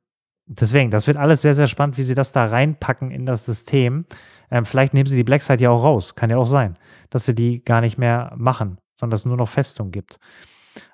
[0.46, 4.04] deswegen, das wird alles sehr, sehr spannend, wie sie das da reinpacken in das System.
[4.50, 6.14] Ähm, vielleicht nehmen sie die Blackside ja auch raus.
[6.14, 6.76] Kann ja auch sein,
[7.08, 10.18] dass sie die gar nicht mehr machen, sondern dass es nur noch Festung gibt.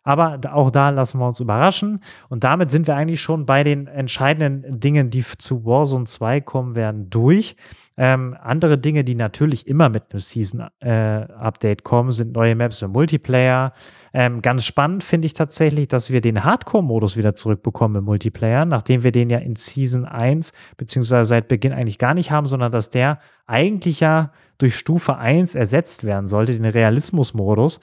[0.02, 2.00] Aber auch da lassen wir uns überraschen.
[2.28, 6.76] Und damit sind wir eigentlich schon bei den entscheidenden Dingen, die zu Warzone 2 kommen
[6.76, 7.56] werden, durch.
[7.96, 12.88] Ähm, andere Dinge, die natürlich immer mit einem Season-Update äh, kommen, sind neue Maps für
[12.88, 13.74] Multiplayer.
[14.14, 19.02] Ähm, ganz spannend finde ich tatsächlich, dass wir den Hardcore-Modus wieder zurückbekommen im Multiplayer, nachdem
[19.02, 22.88] wir den ja in Season 1 beziehungsweise seit Beginn eigentlich gar nicht haben, sondern dass
[22.88, 27.80] der eigentlich ja durch Stufe 1 ersetzt werden sollte, den Realismus-Modus.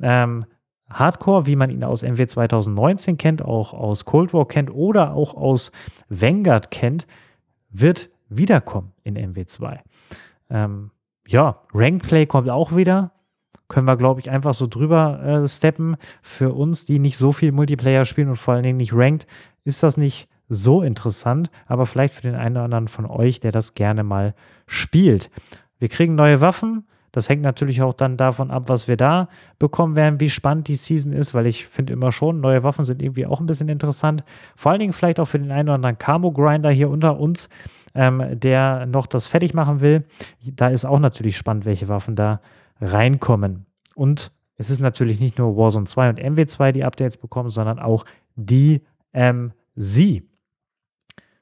[0.00, 0.44] Ähm,
[0.90, 5.34] Hardcore, wie man ihn aus MW 2019 kennt, auch aus Cold War kennt oder auch
[5.34, 5.72] aus
[6.08, 7.06] Vanguard kennt,
[7.70, 9.78] wird wiederkommen in MW2.
[10.50, 10.90] Ähm,
[11.26, 13.12] ja, Rankplay kommt auch wieder.
[13.68, 15.96] Können wir, glaube ich, einfach so drüber äh, steppen.
[16.22, 19.26] Für uns, die nicht so viel Multiplayer spielen und vor allen Dingen nicht ranked,
[19.64, 23.52] ist das nicht so interessant, aber vielleicht für den einen oder anderen von euch, der
[23.52, 24.34] das gerne mal
[24.66, 25.30] spielt.
[25.78, 26.86] Wir kriegen neue Waffen.
[27.18, 30.76] Das hängt natürlich auch dann davon ab, was wir da bekommen werden, wie spannend die
[30.76, 34.22] Season ist, weil ich finde immer schon, neue Waffen sind irgendwie auch ein bisschen interessant.
[34.54, 37.48] Vor allen Dingen vielleicht auch für den einen oder anderen Camo-Grinder hier unter uns,
[37.96, 40.04] ähm, der noch das fertig machen will.
[40.44, 42.40] Da ist auch natürlich spannend, welche Waffen da
[42.80, 43.66] reinkommen.
[43.96, 48.04] Und es ist natürlich nicht nur Warzone 2 und MW2, die Updates bekommen, sondern auch
[48.36, 50.22] die MZ.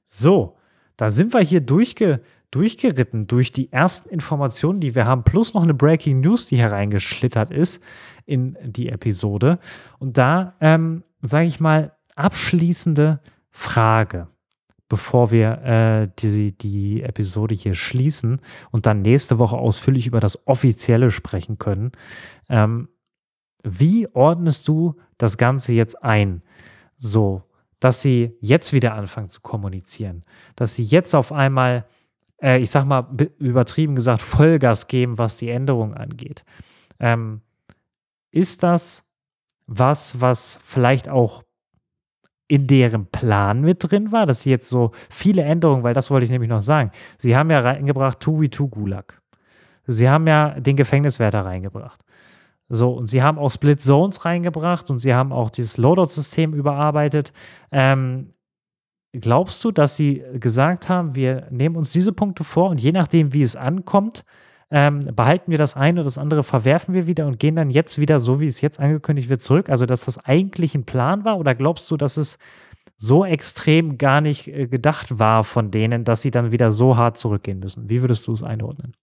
[0.06, 0.56] So,
[0.96, 5.62] da sind wir hier durchge durchgeritten durch die ersten Informationen, die wir haben, plus noch
[5.62, 7.82] eine Breaking News, die hereingeschlittert ist
[8.24, 9.58] in die Episode.
[9.98, 13.20] Und da, ähm, sage ich mal, abschließende
[13.50, 14.28] Frage
[14.88, 18.40] bevor wir äh, die, die Episode hier schließen
[18.70, 21.92] und dann nächste Woche ausführlich über das Offizielle sprechen können.
[22.48, 22.88] Ähm,
[23.64, 26.42] wie ordnest du das Ganze jetzt ein?
[26.98, 27.42] So,
[27.80, 30.22] dass sie jetzt wieder anfangen zu kommunizieren,
[30.54, 31.86] dass sie jetzt auf einmal,
[32.42, 33.06] äh, ich sag mal
[33.38, 36.44] übertrieben gesagt, Vollgas geben, was die Änderung angeht.
[36.98, 37.40] Ähm,
[38.30, 39.04] ist das
[39.66, 41.42] was, was vielleicht auch
[42.48, 46.24] in deren Plan mit drin war, dass sie jetzt so viele Änderungen, weil das wollte
[46.24, 46.92] ich nämlich noch sagen.
[47.18, 49.20] Sie haben ja reingebracht 2v2 Gulag.
[49.88, 52.02] Sie haben ja den Gefängniswärter reingebracht.
[52.68, 57.32] So, und sie haben auch Split Zones reingebracht und sie haben auch dieses Loadout-System überarbeitet.
[57.70, 58.32] Ähm,
[59.12, 63.32] glaubst du, dass sie gesagt haben, wir nehmen uns diese Punkte vor und je nachdem,
[63.32, 64.24] wie es ankommt,
[64.70, 67.98] ähm, behalten wir das eine oder das andere verwerfen wir wieder und gehen dann jetzt
[68.00, 69.70] wieder, so wie es jetzt angekündigt wird, zurück?
[69.70, 71.38] Also, dass das eigentlich ein Plan war?
[71.38, 72.38] Oder glaubst du, dass es
[72.96, 77.16] so extrem gar nicht äh, gedacht war von denen, dass sie dann wieder so hart
[77.16, 77.88] zurückgehen müssen?
[77.88, 78.94] Wie würdest du es einordnen?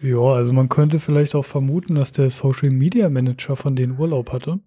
[0.00, 4.32] Ja, also man könnte vielleicht auch vermuten, dass der Social Media Manager von denen Urlaub
[4.32, 4.60] hatte.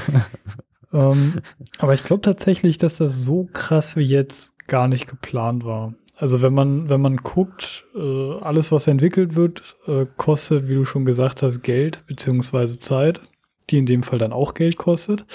[0.96, 1.40] ähm,
[1.78, 5.94] aber ich glaube tatsächlich, dass das so krass wie jetzt gar nicht geplant war.
[6.16, 10.86] Also wenn man, wenn man guckt, äh, alles, was entwickelt wird, äh, kostet, wie du
[10.86, 13.20] schon gesagt hast, Geld beziehungsweise Zeit,
[13.68, 15.26] die in dem Fall dann auch Geld kostet.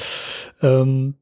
[0.62, 1.16] Ähm,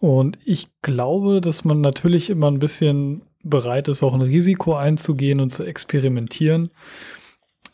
[0.00, 5.40] und ich glaube, dass man natürlich immer ein bisschen bereit ist, auch ein Risiko einzugehen
[5.40, 6.70] und zu experimentieren.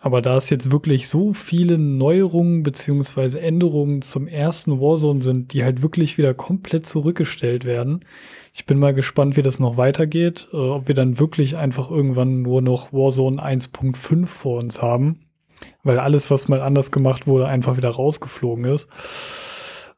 [0.01, 5.65] Aber da es jetzt wirklich so viele Neuerungen beziehungsweise Änderungen zum ersten Warzone sind, die
[5.65, 8.05] halt wirklich wieder komplett zurückgestellt werden,
[8.55, 12.43] ich bin mal gespannt, wie das noch weitergeht, äh, ob wir dann wirklich einfach irgendwann
[12.43, 15.21] nur noch Warzone 1.5 vor uns haben,
[15.83, 18.89] weil alles, was mal anders gemacht wurde, einfach wieder rausgeflogen ist.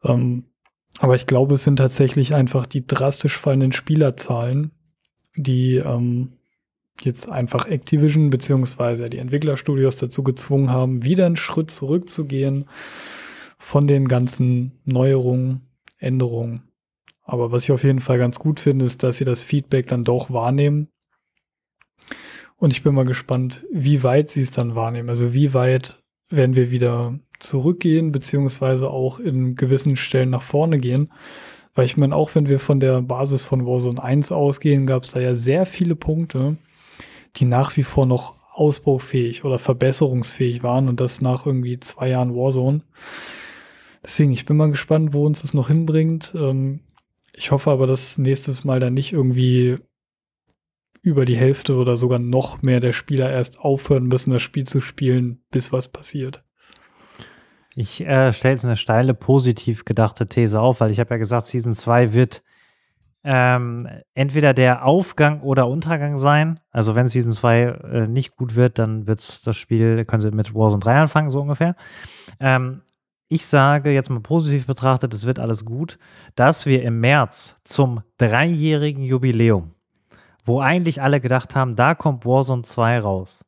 [0.04, 0.44] Ähm,
[0.98, 4.72] aber ich glaube, es sind tatsächlich einfach die drastisch fallenden Spielerzahlen,
[5.36, 6.32] die ähm,
[7.02, 12.66] jetzt einfach Activision beziehungsweise die Entwicklerstudios dazu gezwungen haben, wieder einen Schritt zurückzugehen
[13.58, 15.62] von den ganzen Neuerungen,
[15.98, 16.70] Änderungen
[17.30, 20.02] aber was ich auf jeden Fall ganz gut finde, ist, dass sie das Feedback dann
[20.02, 20.88] doch wahrnehmen.
[22.56, 25.08] Und ich bin mal gespannt, wie weit sie es dann wahrnehmen.
[25.08, 31.12] Also wie weit werden wir wieder zurückgehen, beziehungsweise auch in gewissen Stellen nach vorne gehen.
[31.72, 35.12] Weil ich meine, auch wenn wir von der Basis von Warzone 1 ausgehen, gab es
[35.12, 36.56] da ja sehr viele Punkte,
[37.36, 42.34] die nach wie vor noch ausbaufähig oder verbesserungsfähig waren und das nach irgendwie zwei Jahren
[42.34, 42.82] Warzone.
[44.02, 46.32] Deswegen, ich bin mal gespannt, wo uns das noch hinbringt.
[46.34, 46.80] Ähm,
[47.32, 49.76] ich hoffe aber, dass nächstes Mal dann nicht irgendwie
[51.02, 54.80] über die Hälfte oder sogar noch mehr der Spieler erst aufhören müssen, das Spiel zu
[54.80, 56.44] spielen, bis was passiert.
[57.74, 61.46] Ich äh, stelle jetzt eine steile, positiv gedachte These auf, weil ich habe ja gesagt,
[61.46, 62.42] Season 2 wird
[63.22, 66.60] ähm, entweder der Aufgang oder Untergang sein.
[66.70, 70.54] Also wenn Season 2 äh, nicht gut wird, dann wird das Spiel, können sie mit
[70.54, 71.76] Warzone 3 anfangen, so ungefähr.
[72.38, 72.82] Ähm,
[73.28, 75.98] ich sage jetzt mal positiv betrachtet, es wird alles gut,
[76.34, 79.72] dass wir im März zum dreijährigen Jubiläum,
[80.44, 83.44] wo eigentlich alle gedacht haben, da kommt Warzone 2 raus.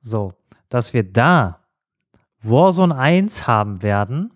[0.00, 0.32] So,
[0.68, 1.60] dass wir da
[2.42, 4.32] Warzone 1 haben werden,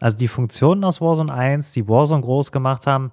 [0.00, 3.10] also die Funktionen aus Warzone 1, die Warzone groß gemacht haben,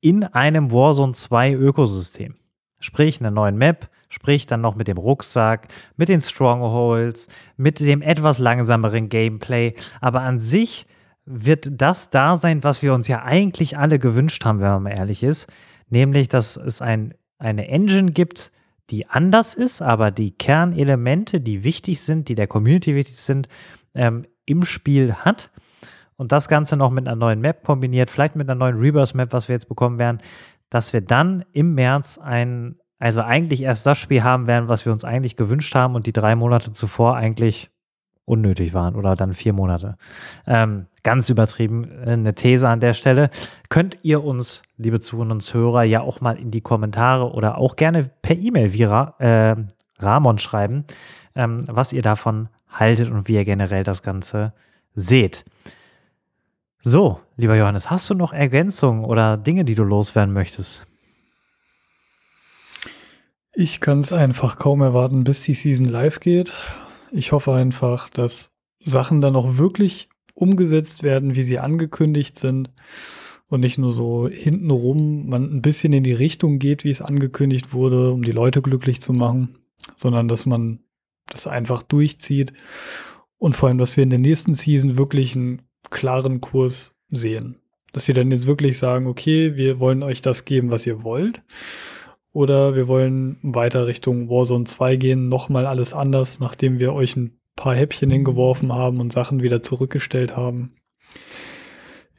[0.00, 2.36] in einem Warzone 2 Ökosystem.
[2.80, 8.02] Sprich, eine neuen Map, sprich dann noch mit dem Rucksack, mit den Strongholds, mit dem
[8.02, 9.74] etwas langsameren Gameplay.
[10.00, 10.86] Aber an sich
[11.24, 14.98] wird das da sein, was wir uns ja eigentlich alle gewünscht haben, wenn man mal
[14.98, 15.50] ehrlich ist.
[15.90, 18.52] Nämlich, dass es ein, eine Engine gibt,
[18.90, 23.48] die anders ist, aber die Kernelemente, die wichtig sind, die der Community wichtig sind,
[23.94, 25.50] ähm, im Spiel hat.
[26.18, 29.48] Und das Ganze noch mit einer neuen Map kombiniert, vielleicht mit einer neuen Rebirth-Map, was
[29.48, 30.20] wir jetzt bekommen werden,
[30.68, 34.92] dass wir dann im März ein, also eigentlich erst das Spiel haben werden, was wir
[34.92, 37.70] uns eigentlich gewünscht haben und die drei Monate zuvor eigentlich
[38.24, 39.96] unnötig waren oder dann vier Monate.
[40.44, 43.30] Ähm, ganz übertrieben äh, eine These an der Stelle.
[43.68, 47.76] Könnt ihr uns, liebe Zuhörer und Hörer, ja auch mal in die Kommentare oder auch
[47.76, 49.56] gerne per E-Mail wie Ra äh,
[50.00, 50.84] Ramon schreiben,
[51.36, 54.52] ähm, was ihr davon haltet und wie ihr generell das Ganze
[54.94, 55.44] seht.
[56.80, 60.86] So, lieber Johannes, hast du noch Ergänzungen oder Dinge, die du loswerden möchtest?
[63.52, 66.52] Ich kann es einfach kaum erwarten, bis die Season live geht.
[67.10, 68.52] Ich hoffe einfach, dass
[68.84, 72.70] Sachen dann auch wirklich umgesetzt werden, wie sie angekündigt sind
[73.48, 77.72] und nicht nur so hintenrum man ein bisschen in die Richtung geht, wie es angekündigt
[77.72, 79.58] wurde, um die Leute glücklich zu machen,
[79.96, 80.78] sondern dass man
[81.26, 82.52] das einfach durchzieht
[83.38, 87.56] und vor allem, dass wir in der nächsten Season wirklich einen klaren Kurs sehen.
[87.92, 91.42] Dass sie dann jetzt wirklich sagen, okay, wir wollen euch das geben, was ihr wollt.
[92.32, 97.38] Oder wir wollen weiter Richtung Warzone 2 gehen, nochmal alles anders, nachdem wir euch ein
[97.56, 100.74] paar Häppchen hingeworfen haben und Sachen wieder zurückgestellt haben.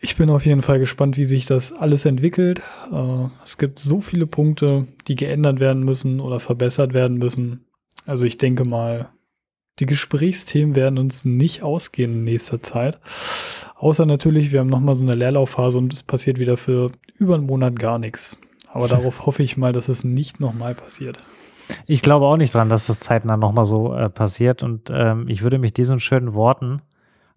[0.01, 2.61] Ich bin auf jeden Fall gespannt, wie sich das alles entwickelt.
[2.91, 7.65] Äh, es gibt so viele Punkte, die geändert werden müssen oder verbessert werden müssen.
[8.05, 9.09] Also ich denke mal,
[9.79, 12.99] die Gesprächsthemen werden uns nicht ausgehen in nächster Zeit.
[13.79, 17.45] Außer natürlich, wir haben nochmal so eine Leerlaufphase und es passiert wieder für über einen
[17.45, 18.37] Monat gar nichts.
[18.67, 21.17] Aber darauf hoffe ich mal, dass es nicht nochmal passiert.
[21.85, 24.63] Ich glaube auch nicht dran, dass das zeitnah nochmal so äh, passiert.
[24.63, 26.81] Und ähm, ich würde mich diesen schönen Worten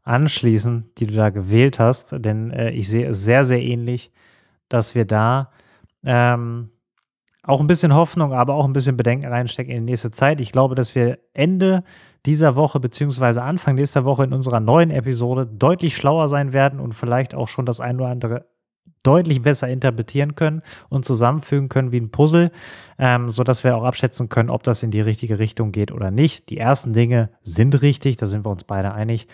[0.02, 2.12] anschließen, die du da gewählt hast.
[2.18, 4.10] Denn äh, ich sehe es sehr, sehr ähnlich,
[4.68, 5.50] dass wir da
[6.04, 6.70] ähm,
[7.44, 10.40] auch ein bisschen Hoffnung, aber auch ein bisschen Bedenken reinstecken in die nächste Zeit.
[10.40, 11.82] Ich glaube, dass wir Ende
[12.24, 16.94] dieser Woche beziehungsweise Anfang nächster Woche in unserer neuen Episode deutlich schlauer sein werden und
[16.94, 18.46] vielleicht auch schon das ein oder andere
[19.02, 22.52] deutlich besser interpretieren können und zusammenfügen können wie ein Puzzle,
[22.98, 26.50] ähm, sodass wir auch abschätzen können, ob das in die richtige Richtung geht oder nicht.
[26.50, 29.26] Die ersten Dinge sind richtig, da sind wir uns beide einig.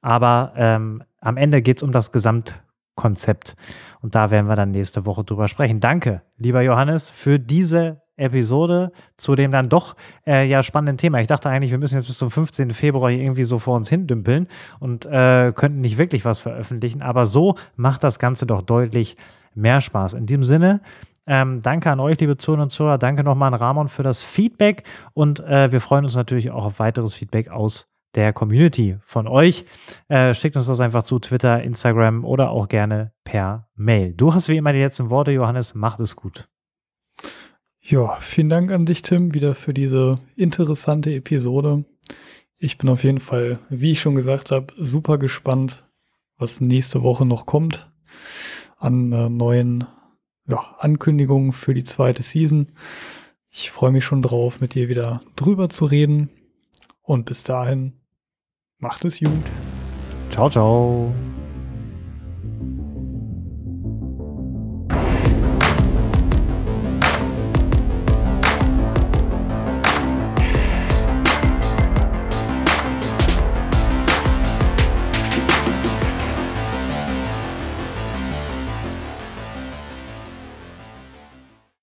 [0.00, 2.62] Aber ähm, am Ende geht es um das Gesamt
[2.98, 3.56] Konzept.
[4.02, 5.80] Und da werden wir dann nächste Woche drüber sprechen.
[5.80, 9.94] Danke, lieber Johannes, für diese Episode zu dem dann doch
[10.26, 11.20] äh, ja spannenden Thema.
[11.20, 12.72] Ich dachte eigentlich, wir müssen jetzt bis zum 15.
[12.72, 14.48] Februar hier irgendwie so vor uns hindümpeln
[14.80, 17.00] und äh, könnten nicht wirklich was veröffentlichen.
[17.00, 19.16] Aber so macht das Ganze doch deutlich
[19.54, 20.14] mehr Spaß.
[20.14, 20.80] In diesem Sinne,
[21.28, 22.98] ähm, danke an euch, liebe Zuhörer und Zuhörer.
[22.98, 24.82] Danke nochmal an Ramon für das Feedback
[25.14, 27.86] und äh, wir freuen uns natürlich auch auf weiteres Feedback aus
[28.18, 29.64] der Community von euch.
[30.08, 34.12] Äh, schickt uns das einfach zu Twitter, Instagram oder auch gerne per Mail.
[34.12, 35.74] Du hast wie immer die letzten Worte, Johannes.
[35.74, 36.48] Macht es gut.
[37.80, 41.84] Ja, vielen Dank an dich, Tim, wieder für diese interessante Episode.
[42.56, 45.84] Ich bin auf jeden Fall, wie ich schon gesagt habe, super gespannt,
[46.36, 47.88] was nächste Woche noch kommt
[48.78, 49.86] an äh, neuen
[50.48, 52.68] ja, Ankündigungen für die zweite Season.
[53.48, 56.30] Ich freue mich schon drauf, mit dir wieder drüber zu reden.
[57.08, 57.94] Und bis dahin,
[58.80, 59.44] macht es gut.
[60.30, 61.12] Ciao, ciao.